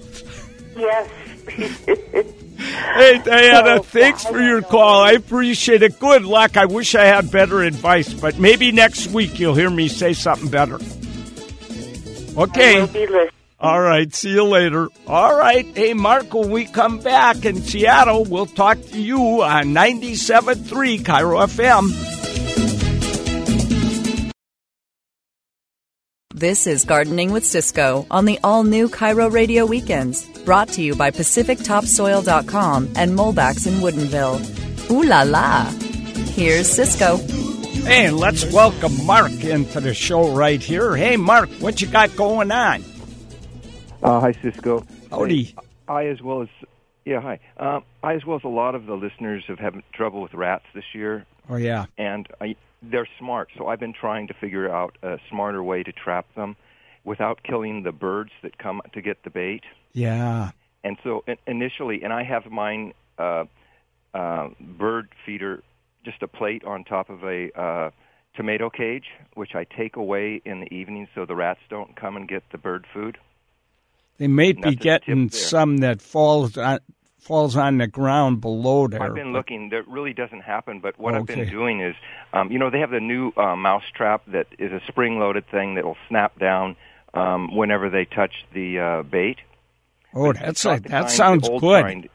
Yes. 0.77 1.11
Hey, 2.57 3.19
Diana, 3.25 3.81
Oh, 3.81 3.83
thanks 3.83 4.25
for 4.25 4.41
your 4.41 4.63
call. 4.63 5.03
I 5.03 5.13
appreciate 5.13 5.83
it. 5.83 5.99
Good 5.99 6.25
luck. 6.25 6.57
I 6.57 6.67
wish 6.67 6.95
I 6.95 7.05
had 7.05 7.31
better 7.31 7.63
advice, 7.63 8.15
but 8.15 8.39
maybe 8.39 8.71
next 8.73 9.09
week 9.09 9.39
you'll 9.41 9.55
hear 9.57 9.69
me 9.69 9.89
say 9.89 10.13
something 10.13 10.49
better. 10.49 10.77
Okay. 12.39 12.77
We'll 12.77 12.87
be 12.87 13.01
listening. 13.07 13.29
All 13.61 13.81
right. 13.81 14.15
See 14.15 14.31
you 14.31 14.45
later. 14.45 14.89
All 15.07 15.37
right. 15.37 15.67
Hey, 15.77 15.95
Mark, 15.95 16.33
when 16.33 16.51
we 16.51 16.65
come 16.65 16.99
back 17.01 17.45
in 17.45 17.61
Seattle, 17.61 18.25
we'll 18.25 18.47
talk 18.47 18.81
to 18.93 19.01
you 19.03 19.43
on 19.43 19.67
97.3 19.75 21.01
KIRO 21.01 21.47
FM. 21.47 22.24
This 26.45 26.67
is 26.67 26.85
Gardening 26.85 27.33
with 27.33 27.47
Ciscoe 27.47 28.07
on 28.11 28.27
the 28.27 28.39
all 28.45 28.65
new 28.65 28.91
KIRO 28.91 29.33
Radio 29.33 29.65
Weekends, 29.65 30.29
brought 30.41 30.69
to 30.75 30.83
you 30.83 30.95
by 30.95 31.11
PacificTopsoil.com 31.11 32.91
and 32.97 33.13
Molbak's 33.19 33.67
in 33.67 33.81
Woodinville. 33.81 34.91
Ooh 34.91 35.05
la 35.05 35.23
la! 35.23 35.65
here's 36.35 36.69
Ciscoe. 36.69 37.17
Hey, 37.87 38.11
let's 38.11 38.45
welcome 38.53 39.07
Mark 39.07 39.33
into 39.43 39.81
the 39.81 39.95
show 39.95 40.35
right 40.35 40.63
here. 40.63 40.95
Hey, 40.95 41.17
Mark, 41.17 41.49
what 41.61 41.81
you 41.81 41.89
got 41.89 42.15
going 42.15 42.53
on? 42.53 42.85
Uh, 44.03 44.21
hi, 44.21 44.33
Ciscoe. 44.43 44.85
Howdy. 45.11 45.45
Hey, 45.45 45.55
I 45.89 46.07
as 46.09 46.21
well 46.21 46.43
as 46.43 46.49
yeah, 47.07 47.23
hi. 47.23 47.41
Um, 47.57 47.85
I 48.03 48.17
as 48.17 48.27
well 48.27 48.37
as 48.37 48.45
a 48.45 48.49
lot 48.49 48.75
of 48.75 48.85
the 48.85 48.97
listeners 48.97 49.45
have 49.49 49.59
had 49.59 49.83
trouble 49.95 50.21
with 50.21 50.35
rats 50.35 50.67
this 50.75 50.85
year, 50.93 51.25
Oh 51.49 51.57
yeah. 51.57 51.87
and 51.97 52.29
I, 52.39 52.55
they're 52.91 53.09
smart. 53.19 53.51
So 53.57 53.67
I've 53.67 53.81
been 53.81 53.93
trying 53.93 54.29
to 54.29 54.35
figure 54.35 54.71
out 54.71 54.97
a 55.03 55.19
smarter 55.31 55.63
way 55.63 55.83
to 55.83 55.93
trap 55.93 56.27
them 56.35 56.57
without 57.05 57.43
killing 57.43 57.83
the 57.83 57.93
birds 57.93 58.31
that 58.43 58.59
come 58.59 58.81
to 58.93 59.03
get 59.03 59.23
the 59.25 59.31
bait. 59.31 59.63
Yeah. 59.93 60.51
And 60.83 60.97
so 61.05 61.25
in, 61.27 61.37
initially, 61.47 62.03
and 62.03 62.13
I 62.13 62.25
have 62.25 62.51
mine 62.51 62.93
uh, 63.19 63.45
uh, 64.13 64.49
bird 64.61 65.09
feeder, 65.25 65.63
just 66.05 66.23
a 66.23 66.29
plate 66.29 66.65
on 66.65 66.85
top 66.85 67.11
of 67.11 67.23
a 67.25 67.51
uh, 67.59 67.91
tomato 68.35 68.71
cage, 68.71 69.07
which 69.35 69.55
I 69.55 69.65
take 69.65 69.97
away 69.97 70.41
in 70.45 70.61
the 70.61 70.75
evening 70.75 71.09
so 71.15 71.25
the 71.25 71.35
rats 71.35 71.61
don't 71.71 71.95
come 71.97 72.17
and 72.17 72.29
get 72.29 72.43
the 72.53 72.59
bird 72.59 72.87
food. 72.93 73.19
They 74.19 74.29
may 74.29 74.53
be 74.53 74.61
That's 74.63 74.75
a 74.75 74.77
tip 74.77 74.83
getting 74.83 75.31
some 75.31 75.79
that 75.79 76.01
falls 76.01 76.57
on 76.57 76.79
falls 77.25 77.57
on 77.57 77.79
the 77.79 77.87
ground 77.87 78.41
below 78.41 78.87
there. 78.87 79.03
I've 79.03 79.15
been 79.15 79.33
looking. 79.33 79.71
That 79.71 79.89
really 79.89 80.13
doesn't 80.13 80.43
happen. 80.43 80.81
But 80.81 80.99
what 80.99 81.15
I've 81.15 81.27
been 81.27 81.49
doing 81.49 81.81
is, 81.81 81.97
um, 82.33 82.53
you 82.53 82.59
know, 82.59 82.71
they 82.71 82.81
have 82.81 82.91
the 82.91 83.01
new 83.01 83.33
uh, 83.37 83.57
mouse 83.57 83.85
trap 83.95 84.23
that 84.29 84.47
is 84.59 84.73
a 84.73 84.81
spring-loaded 84.89 85.49
thing 85.51 85.75
that 85.77 85.85
will 85.85 85.97
snap 86.09 86.39
down 86.39 86.77
um, 87.15 87.55
whenever 87.57 87.89
they 87.89 88.05
touch 88.05 88.35
the 88.53 88.79
uh, 88.79 89.03
bait. 89.03 89.39
Oh, 90.15 90.33
But 90.33 90.41
that's 90.41 90.65
a, 90.67 90.69
that 90.81 90.85
kind- 90.89 91.11
sounds 91.11 91.49
good. 91.49 91.83
Kind. 91.85 92.09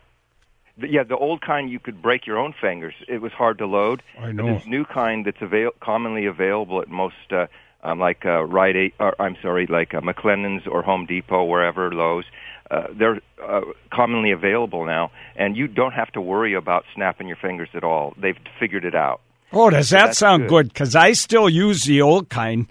Yeah, 0.82 1.04
the 1.04 1.18
old 1.18 1.42
kind 1.42 1.70
you 1.70 1.80
could 1.80 2.02
break 2.02 2.26
your 2.26 2.38
own 2.38 2.54
fingers. 2.62 2.94
It 3.10 3.22
was 3.22 3.34
hard 3.34 3.58
to 3.58 3.66
load. 3.66 4.02
I 4.18 4.28
But 4.28 4.36
know. 4.36 4.54
This 4.60 4.66
new 4.66 4.86
kind 4.86 5.26
that's 5.26 5.42
avail- 5.42 5.72
commonly 5.82 6.26
available 6.26 6.82
at 6.82 6.88
most, 6.88 7.16
uh, 7.32 7.48
um, 7.84 8.00
like 8.00 8.26
uh, 8.26 8.44
Rite 8.44 8.76
Aid, 8.76 8.94
or 9.00 9.20
I'm 9.22 9.36
sorry, 9.42 9.68
like 9.68 9.94
uh, 9.94 10.02
McLendon's 10.02 10.68
or 10.68 10.82
Home 10.84 11.06
Depot, 11.06 11.44
wherever 11.46 11.92
Lowe's. 11.92 12.26
Uh, 12.72 12.84
they're 12.98 13.20
uh, 13.44 13.62
commonly 13.92 14.32
available 14.32 14.86
now, 14.86 15.10
and 15.36 15.58
you 15.58 15.68
don't 15.68 15.94
have 15.94 16.12
to 16.12 16.22
worry 16.22 16.54
about 16.54 16.86
snapping 16.94 17.28
your 17.28 17.38
fingers 17.38 17.70
at 17.74 17.84
all. 17.84 18.14
They've 18.22 18.38
figured 18.60 18.86
it 18.86 18.94
out. 18.94 19.22
Oh, 19.52 19.72
does 19.72 19.90
that 19.90 20.16
sound 20.16 20.48
good. 20.48 20.68
Because 20.68 20.96
I 20.96 21.14
still 21.14 21.50
use 21.50 21.84
the 21.86 22.02
old 22.04 22.30
kind, 22.30 22.68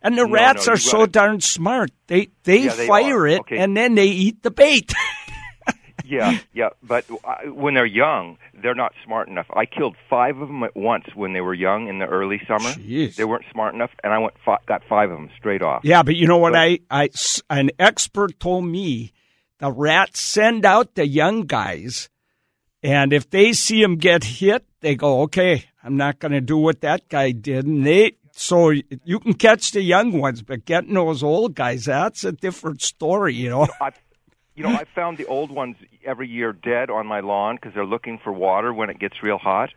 and 0.00 0.16
the 0.16 0.24
No, 0.26 0.32
rats 0.32 0.66
no, 0.66 0.72
are 0.72 0.76
so 0.78 1.04
darn 1.04 1.40
smart. 1.42 1.90
They 2.06 2.28
they 2.44 2.60
Yeah, 2.60 2.70
fire 2.86 3.18
are. 3.20 3.26
it 3.26 3.40
Okay. 3.40 3.58
and 3.58 3.76
then 3.76 3.94
they 3.94 4.06
eat 4.06 4.42
the 4.42 4.50
bait. 4.50 4.92
Yeah, 6.04 6.38
yeah, 6.52 6.70
but 6.82 7.04
uh, 7.24 7.50
when 7.50 7.74
they're 7.74 7.86
young, 7.86 8.38
they're 8.60 8.74
not 8.74 8.92
smart 9.04 9.28
enough. 9.28 9.46
I 9.54 9.66
killed 9.66 9.96
five 10.08 10.38
of 10.38 10.48
them 10.48 10.62
at 10.62 10.76
once 10.76 11.04
when 11.14 11.32
they 11.32 11.40
were 11.40 11.54
young 11.54 11.88
in 11.88 11.98
the 11.98 12.06
early 12.06 12.40
summer. 12.46 12.70
Jeez. 12.70 13.16
They 13.16 13.24
weren't 13.24 13.44
smart 13.52 13.74
enough, 13.74 13.90
and 14.02 14.12
I 14.12 14.18
went 14.18 14.34
fi- 14.44 14.58
got 14.66 14.82
five 14.88 15.10
of 15.10 15.16
them 15.18 15.30
straight 15.38 15.62
off. 15.62 15.82
yeah, 15.84 16.02
but 16.02 16.16
you 16.16 16.26
know 16.26 16.38
what? 16.38 16.52
But- 16.52 16.80
I 16.90 17.10
an 17.50 17.70
expert 17.78 18.38
told 18.40 18.64
me 18.64 19.12
the 19.58 19.70
rats 19.70 20.20
send 20.20 20.64
out 20.64 20.94
the 20.94 21.06
young 21.06 21.42
guys, 21.42 22.08
and 22.82 23.12
if 23.12 23.30
they 23.30 23.52
see 23.52 23.80
them 23.80 23.96
get 23.96 24.24
hit, 24.24 24.64
they 24.80 24.96
go, 24.96 25.22
"Okay, 25.22 25.64
I'm 25.84 25.96
not 25.96 26.18
going 26.18 26.32
to 26.32 26.40
do 26.40 26.56
what 26.56 26.80
that 26.80 27.08
guy 27.08 27.30
did." 27.30 27.66
And 27.66 27.86
they 27.86 28.16
so 28.34 28.70
you 28.70 29.20
can 29.20 29.34
catch 29.34 29.72
the 29.72 29.82
young 29.82 30.18
ones, 30.18 30.42
but 30.42 30.64
getting 30.64 30.94
those 30.94 31.22
old 31.22 31.54
guys, 31.54 31.84
that's 31.84 32.24
a 32.24 32.32
different 32.32 32.82
story, 32.82 33.34
you 33.34 33.50
know. 33.50 33.68
I, 33.80 33.90
you 34.62 34.68
know, 34.72 34.78
I 34.78 34.84
found 34.94 35.18
the 35.18 35.26
old 35.26 35.50
ones 35.50 35.76
every 36.04 36.28
year 36.28 36.52
dead 36.52 36.90
on 36.90 37.06
my 37.06 37.20
lawn 37.20 37.56
because 37.56 37.74
they're 37.74 37.84
looking 37.86 38.18
for 38.18 38.32
water 38.32 38.72
when 38.72 38.90
it 38.90 38.98
gets 38.98 39.22
real 39.22 39.38
hot. 39.38 39.70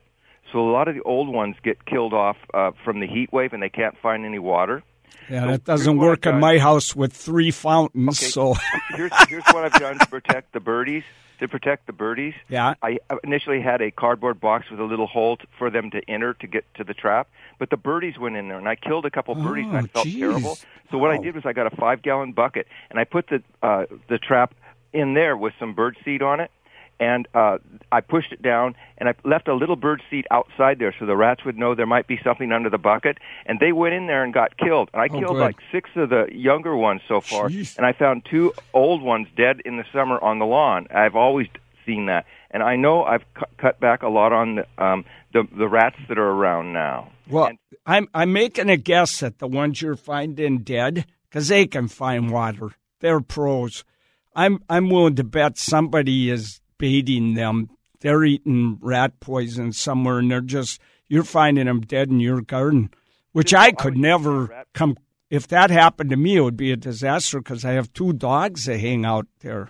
So 0.51 0.59
a 0.59 0.71
lot 0.71 0.87
of 0.87 0.95
the 0.95 1.01
old 1.01 1.27
ones 1.27 1.55
get 1.63 1.85
killed 1.85 2.13
off 2.13 2.37
uh, 2.53 2.71
from 2.83 2.99
the 2.99 3.07
heat 3.07 3.33
wave, 3.33 3.51
and 3.53 3.61
they 3.63 3.69
can't 3.69 3.97
find 4.01 4.25
any 4.25 4.39
water. 4.39 4.83
Yeah, 5.29 5.41
So 5.41 5.47
that 5.51 5.63
doesn't 5.65 5.97
work 5.97 6.25
in 6.27 6.39
my 6.39 6.59
house 6.59 6.95
with 6.95 7.11
three 7.13 7.49
fountains. 7.51 8.19
Okay. 8.21 8.29
So 8.29 8.53
here's 8.95 9.11
here's 9.27 9.43
what 9.47 9.63
I've 9.65 9.73
done 9.73 9.97
to 9.97 10.07
protect 10.07 10.53
the 10.53 10.59
birdies. 10.59 11.03
To 11.39 11.49
protect 11.49 11.85
the 11.85 11.91
birdies, 11.91 12.33
Yeah. 12.47 12.75
I 12.81 12.97
initially 13.21 13.59
had 13.59 13.81
a 13.81 13.91
cardboard 13.91 14.39
box 14.39 14.69
with 14.71 14.79
a 14.79 14.85
little 14.85 15.05
hole 15.07 15.35
t- 15.35 15.43
for 15.57 15.69
them 15.69 15.91
to 15.91 16.01
enter 16.07 16.33
to 16.35 16.47
get 16.47 16.63
to 16.75 16.85
the 16.85 16.93
trap. 16.93 17.27
But 17.59 17.69
the 17.71 17.75
birdies 17.75 18.17
went 18.17 18.37
in 18.37 18.47
there, 18.47 18.57
and 18.57 18.69
I 18.69 18.75
killed 18.75 19.05
a 19.05 19.09
couple 19.11 19.35
birdies, 19.35 19.65
and 19.65 19.75
I 19.75 19.81
Oh, 19.81 19.87
felt 19.87 20.05
geez. 20.05 20.17
terrible. 20.19 20.57
So 20.91 20.97
what 20.97 21.11
I 21.11 21.17
did 21.17 21.35
was 21.35 21.45
I 21.45 21.51
got 21.51 21.67
a 21.71 21.75
five 21.75 22.01
gallon 22.03 22.31
bucket, 22.31 22.67
and 22.89 22.97
I 22.97 23.03
put 23.03 23.27
the 23.27 23.43
uh, 23.61 23.85
the 24.07 24.17
trap 24.17 24.53
in 24.95 25.13
there 25.13 25.35
with 25.37 25.53
some 25.59 25.73
bird 25.73 25.97
seed 26.03 26.21
on 26.21 26.39
it, 26.39 26.49
and 26.99 27.27
uh, 27.35 27.57
I 27.91 27.99
pushed 28.01 28.31
it 28.31 28.41
down, 28.41 28.75
and 28.97 29.09
I 29.09 29.13
left 29.25 29.47
a 29.49 29.53
little 29.53 29.75
bird 29.75 30.01
seed 30.09 30.25
outside 30.31 30.79
there 30.79 30.95
so 30.97 31.05
the 31.05 31.15
rats 31.17 31.43
would 31.45 31.57
know 31.57 31.75
there 31.75 31.85
might 31.85 32.07
be 32.07 32.17
something 32.23 32.51
under 32.53 32.69
the 32.69 32.77
bucket, 32.77 33.17
and 33.45 33.59
they 33.59 33.71
went 33.73 33.93
in 33.93 34.07
there 34.07 34.23
and 34.23 34.33
got 34.33 34.55
killed. 34.57 34.89
And 34.93 35.01
I 35.01 35.07
Oh, 35.07 35.19
killed 35.19 35.35
good. 35.35 35.41
like 35.41 35.57
six 35.71 35.89
of 35.97 36.09
the 36.09 36.27
younger 36.31 36.75
ones 36.75 37.01
so 37.07 37.19
far, 37.21 37.49
Jeez. 37.49 37.75
and 37.77 37.85
I 37.85 37.91
found 37.91 38.25
two 38.31 38.53
old 38.73 39.01
ones 39.01 39.27
dead 39.35 39.61
in 39.65 39.75
the 39.77 39.83
summer 39.93 40.17
on 40.23 40.39
the 40.39 40.45
lawn. 40.45 40.87
I've 40.89 41.15
always 41.17 41.47
seen 41.85 42.05
that, 42.07 42.25
and 42.49 42.63
I 42.63 42.77
know 42.77 43.03
I've 43.03 43.25
cu- 43.33 43.45
cut 43.57 43.79
back 43.81 44.01
a 44.01 44.07
lot 44.09 44.31
on 44.31 44.55
the 44.55 44.65
um, 44.83 45.03
the, 45.33 45.43
the 45.55 45.67
rats 45.67 45.97
that 46.07 46.17
are 46.17 46.31
around 46.31 46.71
now. 46.71 47.11
Well, 47.29 47.47
And- 47.47 47.59
I'm 47.85 48.07
I'm 48.13 48.31
making 48.31 48.69
a 48.69 48.77
guess 48.77 49.19
that 49.19 49.39
the 49.39 49.47
ones 49.47 49.81
you're 49.81 49.97
finding 49.97 50.59
dead, 50.59 51.05
because 51.29 51.49
they 51.49 51.67
can 51.67 51.89
find 51.89 52.31
water. 52.31 52.69
They're 53.01 53.19
pros. 53.19 53.83
I'm 54.35 54.63
I'm 54.69 54.89
willing 54.89 55.15
to 55.15 55.23
bet 55.23 55.57
somebody 55.57 56.29
is 56.29 56.59
baiting 56.77 57.33
them. 57.35 57.69
They're 58.01 58.23
eating 58.23 58.77
rat 58.81 59.19
poison 59.19 59.71
somewhere, 59.71 60.19
and 60.19 60.29
they're 60.29 60.41
just 60.41 60.81
you're 61.07 61.23
finding 61.23 61.65
them 61.65 61.81
dead 61.81 62.09
in 62.09 62.19
your 62.19 62.41
garden, 62.41 62.89
which 63.31 63.53
I 63.53 63.71
could 63.71 63.97
never 63.97 64.65
come. 64.73 64.97
If 65.29 65.47
that 65.47 65.69
happened 65.71 66.09
to 66.11 66.17
me, 66.17 66.37
it 66.37 66.41
would 66.41 66.57
be 66.57 66.71
a 66.71 66.75
disaster 66.77 67.39
because 67.39 67.65
I 67.65 67.71
have 67.71 67.91
two 67.93 68.13
dogs 68.13 68.65
that 68.65 68.79
hang 68.79 69.05
out 69.05 69.27
there. 69.39 69.69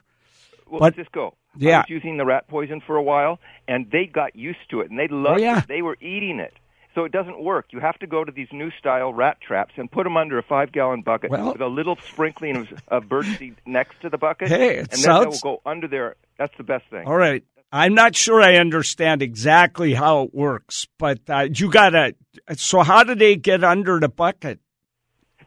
Well, 0.70 0.80
But- 0.80 0.96
Ciscoe, 0.96 1.36
yeah. 1.58 1.78
I 1.78 1.80
was 1.82 1.90
using 1.90 2.18
the 2.18 2.26
rat 2.26 2.48
poison 2.48 2.82
for 2.86 2.98
a 2.98 3.04
while, 3.04 3.40
and 3.68 3.90
they 3.92 4.06
got 4.06 4.36
used 4.36 4.70
to 4.72 4.82
it, 4.82 4.90
and 4.90 5.00
they 5.00 5.08
loved 5.08 5.40
Oh, 5.40 5.44
yeah. 5.44 5.60
it. 5.60 5.68
They 5.68 5.82
were 5.82 5.98
eating 6.02 6.40
it. 6.40 6.54
So 6.96 7.04
it 7.04 7.12
doesn't 7.12 7.42
work. 7.44 7.68
You 7.72 7.82
have 7.82 8.00
to 8.00 8.08
go 8.08 8.24
to 8.24 8.32
these 8.32 8.48
new 8.54 8.72
style 8.80 9.14
rat 9.14 9.38
traps 9.42 9.74
and 9.78 9.92
put 9.92 10.06
them 10.06 10.16
under 10.16 10.38
a 10.40 10.44
five 10.44 10.72
gallon 10.72 11.02
bucket 11.02 11.30
Well- 11.30 11.52
with 11.52 11.62
a 11.62 11.68
little 11.68 11.98
sprinkling 11.98 12.56
of, 12.56 12.68
of 12.88 13.10
bird 13.10 13.26
seed 13.38 13.56
next 13.66 14.00
to 14.02 14.10
the 14.10 14.18
bucket. 14.18 14.48
Hey, 14.48 14.76
it 14.76 14.80
and 14.80 14.88
then 14.92 14.98
sounds- 15.00 15.24
they 15.42 15.48
will 15.50 15.58
go 15.58 15.70
under 15.70 15.88
there. 15.88 16.16
That's 16.40 16.56
the 16.58 16.64
best 16.64 16.86
thing. 16.90 17.06
All 17.06 17.16
right. 17.18 17.44
I'm 17.72 17.94
not 17.94 18.16
sure 18.16 18.42
I 18.42 18.56
understand 18.56 19.22
exactly 19.22 19.94
how 19.94 20.24
it 20.24 20.34
works, 20.34 20.88
but 20.98 21.20
uh, 21.30 21.48
you 21.54 21.70
got 21.70 21.90
to. 21.90 22.16
So, 22.56 22.82
how 22.84 23.04
do 23.04 23.16
they 23.16 23.36
get 23.36 23.64
under 23.66 24.00
the 24.00 24.08
bucket? 24.08 24.60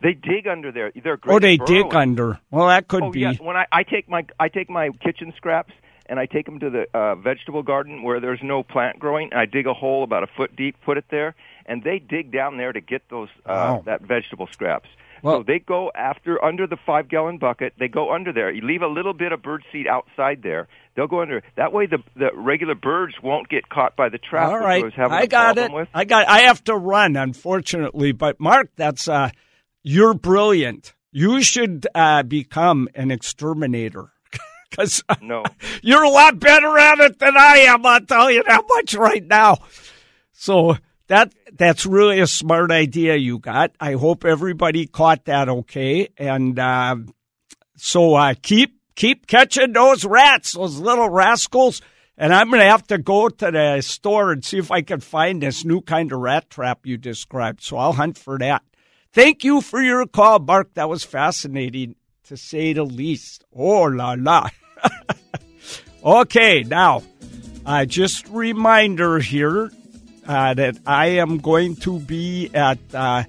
They 0.03 0.13
dig 0.13 0.47
under 0.47 0.71
there. 0.71 0.93
They're 1.03 1.17
great. 1.17 1.35
Oh, 1.35 1.39
they 1.39 1.57
dig 1.57 1.95
under. 1.95 2.39
Well, 2.51 2.67
that 2.69 2.87
could 2.87 3.03
Oh 3.03 3.11
be. 3.11 3.21
yeah, 3.21 3.33
when 3.41 3.57
I, 3.57 3.65
I 3.73 3.83
take 3.83 4.09
my 4.09 4.27
I 4.39 4.49
take 4.49 4.69
my 4.69 4.91
kitchen 5.03 5.33
scraps 5.37 5.73
and 6.09 6.19
I 6.19 6.27
take 6.27 6.47
them 6.47 6.59
to 6.61 6.71
the 6.71 6.87
uh, 6.95 7.15
vegetable 7.17 7.63
garden 7.63 8.03
where 8.03 8.21
there's 8.21 8.41
no 8.43 8.63
plant 8.63 8.99
growing, 8.99 9.29
and 9.31 9.41
I 9.41 9.47
dig 9.47 9.67
a 9.67 9.75
hole 9.75 10.03
about 10.05 10.23
a 10.23 10.27
foot 10.37 10.55
deep, 10.57 10.77
put 10.85 10.97
it 10.99 11.05
there, 11.11 11.35
and 11.67 11.83
they 11.83 11.99
dig 11.99 12.33
down 12.33 12.57
there 12.57 12.73
to 12.73 12.81
get 12.81 13.03
those 13.11 13.29
uh, 13.47 13.53
Wow. 13.53 13.83
that 13.87 14.03
vegetable 14.03 14.49
scraps. 14.53 14.89
Well- 15.23 15.41
so 15.41 15.43
they 15.43 15.59
go 15.59 15.91
after 15.95 16.43
under 16.45 16.67
the 16.69 16.77
five 16.87 17.09
gallon 17.09 17.39
bucket. 17.39 17.73
They 17.79 17.89
go 17.89 18.13
under 18.13 18.33
there. 18.33 18.51
You 18.53 18.63
leave 18.63 18.83
a 18.83 18.87
little 18.89 19.13
bit 19.15 19.33
of 19.33 19.43
bird 19.43 19.65
seed 19.73 19.87
outside 19.89 20.43
there. 20.43 20.69
They'll 20.95 21.09
go 21.09 21.21
under. 21.23 21.43
That 21.57 21.73
way, 21.73 21.87
the 21.87 21.99
the 22.17 22.31
regular 22.35 22.75
birds 22.75 23.15
won't 23.23 23.49
get 23.49 23.69
caught 23.69 23.97
by 23.97 24.09
the 24.09 24.19
trap. 24.19 24.49
All 24.51 24.59
which 24.59 24.65
I 24.67 24.79
was 24.83 24.93
having 24.95 25.17
I 25.19 25.23
a 25.23 25.27
got 25.27 25.59
it. 25.59 25.73
With. 25.73 25.89
I 25.95 26.05
got. 26.05 26.29
I 26.29 26.41
have 26.41 26.63
to 26.65 26.75
run, 26.77 27.17
unfortunately. 27.17 28.13
But 28.13 28.39
Mark, 28.41 28.71
that's 28.77 29.09
uh, 29.09 29.31
you're 29.83 30.15
brilliant. 30.15 30.95
You 31.13 31.43
should 31.43 31.87
uh, 31.95 32.23
become 32.25 32.89
an 32.95 33.11
exterminator 33.11 34.11
because 34.71 35.03
No, 35.23 35.45
you're 35.83 36.05
a 36.05 36.11
lot 36.11 36.39
better 36.39 36.77
at 36.79 37.01
it 37.01 37.19
than 37.19 37.37
I 37.37 37.59
am. 37.69 37.85
I'll 37.87 38.01
tell 38.01 38.31
you 38.31 38.43
that 38.45 38.65
much 38.69 38.95
right 38.95 39.25
now. 39.25 39.59
So 40.33 40.77
that 41.09 41.33
that's 41.53 41.87
really 41.87 42.21
a 42.21 42.27
smart 42.27 42.71
idea 42.71 43.17
you 43.17 43.39
got. 43.39 43.73
I 43.81 43.93
hope 43.93 44.25
everybody 44.25 44.87
caught 44.87 45.25
that 45.25 45.49
okay. 45.49 46.09
And 46.17 46.59
uh, 46.59 46.97
so 47.77 48.15
uh, 48.15 48.35
keep 48.41 48.79
keep 48.95 49.27
catching 49.27 49.73
those 49.73 50.05
rats, 50.05 50.53
those 50.53 50.79
little 50.79 51.09
rascals. 51.09 51.81
And 52.17 52.35
I'm 52.35 52.51
going 52.51 52.61
to 52.61 52.69
have 52.69 52.87
to 52.89 52.99
go 52.99 53.29
to 53.29 53.51
the 53.51 53.81
store 53.81 54.33
and 54.33 54.45
see 54.45 54.59
if 54.59 54.73
I 54.73 54.83
can 54.83 54.99
find 54.99 55.41
this 55.41 55.65
new 55.65 55.81
kind 55.81 56.13
of 56.13 56.19
rat 56.19 56.51
trap 56.51 56.85
you 56.85 56.97
described. 56.97 57.63
So 57.63 57.77
I'll 57.77 57.93
hunt 57.93 58.19
for 58.19 58.39
that. 58.39 58.63
Thank 59.13 59.45
you 59.45 59.61
for 59.61 59.81
your 59.81 60.05
call, 60.07 60.41
Mark. 60.41 60.75
That 60.75 60.89
was 60.89 61.05
fascinating 61.05 61.95
to 62.25 62.37
say 62.37 62.73
the 62.73 62.85
least. 62.85 63.45
Oh 63.55 63.85
la 63.85 64.15
la. 64.19 64.49
okay, 66.05 66.63
now, 66.63 67.03
uh, 67.65 67.85
just 67.85 68.29
reminder 68.29 69.19
here 69.19 69.71
uh, 70.27 70.55
that 70.55 70.79
I 70.87 71.07
am 71.19 71.39
going 71.39 71.77
to 71.77 71.99
be 71.99 72.51
at, 72.55 72.79
uh, 72.95 73.25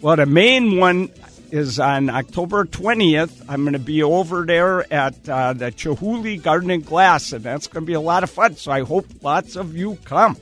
well, 0.00 0.16
the 0.16 0.26
main 0.26 0.78
one 0.78 1.10
is 1.50 1.78
on 1.80 2.10
October 2.10 2.64
20th. 2.64 3.44
I'm 3.48 3.62
going 3.62 3.72
to 3.72 3.78
be 3.78 4.02
over 4.02 4.44
there 4.44 4.90
at 4.92 5.28
uh, 5.28 5.52
the 5.52 5.72
Chihuly 5.72 6.42
Garden 6.42 6.70
and 6.70 6.84
Glass, 6.84 7.32
and 7.32 7.42
that's 7.42 7.66
going 7.66 7.84
to 7.84 7.86
be 7.86 7.94
a 7.94 8.00
lot 8.00 8.22
of 8.22 8.30
fun. 8.30 8.56
So 8.56 8.72
I 8.72 8.82
hope 8.82 9.06
lots 9.22 9.56
of 9.56 9.76
you 9.76 9.98
come. 10.04 10.36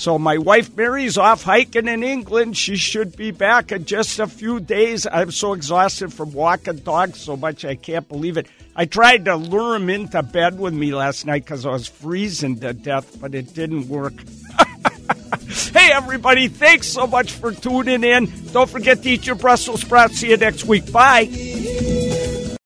So 0.00 0.18
my 0.18 0.38
wife 0.38 0.74
Mary's 0.74 1.18
off 1.18 1.42
hiking 1.42 1.86
in 1.86 2.02
England. 2.02 2.56
She 2.56 2.76
should 2.76 3.18
be 3.18 3.32
back 3.32 3.70
in 3.70 3.84
just 3.84 4.18
a 4.18 4.26
few 4.26 4.58
days. 4.58 5.06
I'm 5.06 5.30
so 5.30 5.52
exhausted 5.52 6.10
from 6.10 6.32
walking 6.32 6.76
dogs 6.76 7.20
so 7.20 7.36
much 7.36 7.66
I 7.66 7.74
can't 7.74 8.08
believe 8.08 8.38
it. 8.38 8.46
I 8.74 8.86
tried 8.86 9.26
to 9.26 9.36
lure 9.36 9.76
him 9.76 9.90
into 9.90 10.22
bed 10.22 10.58
with 10.58 10.72
me 10.72 10.94
last 10.94 11.26
night 11.26 11.44
because 11.44 11.66
I 11.66 11.72
was 11.72 11.86
freezing 11.86 12.60
to 12.60 12.72
death, 12.72 13.20
but 13.20 13.34
it 13.34 13.52
didn't 13.52 13.88
work. 13.88 14.14
hey, 15.74 15.92
everybody, 15.92 16.48
thanks 16.48 16.88
so 16.88 17.06
much 17.06 17.32
for 17.32 17.52
tuning 17.52 18.02
in. 18.02 18.32
Don't 18.52 18.70
forget 18.70 19.02
to 19.02 19.10
eat 19.10 19.26
your 19.26 19.36
Brussels 19.36 19.82
sprouts. 19.82 20.16
See 20.16 20.30
you 20.30 20.38
next 20.38 20.64
week. 20.64 20.90
Bye. 20.90 21.99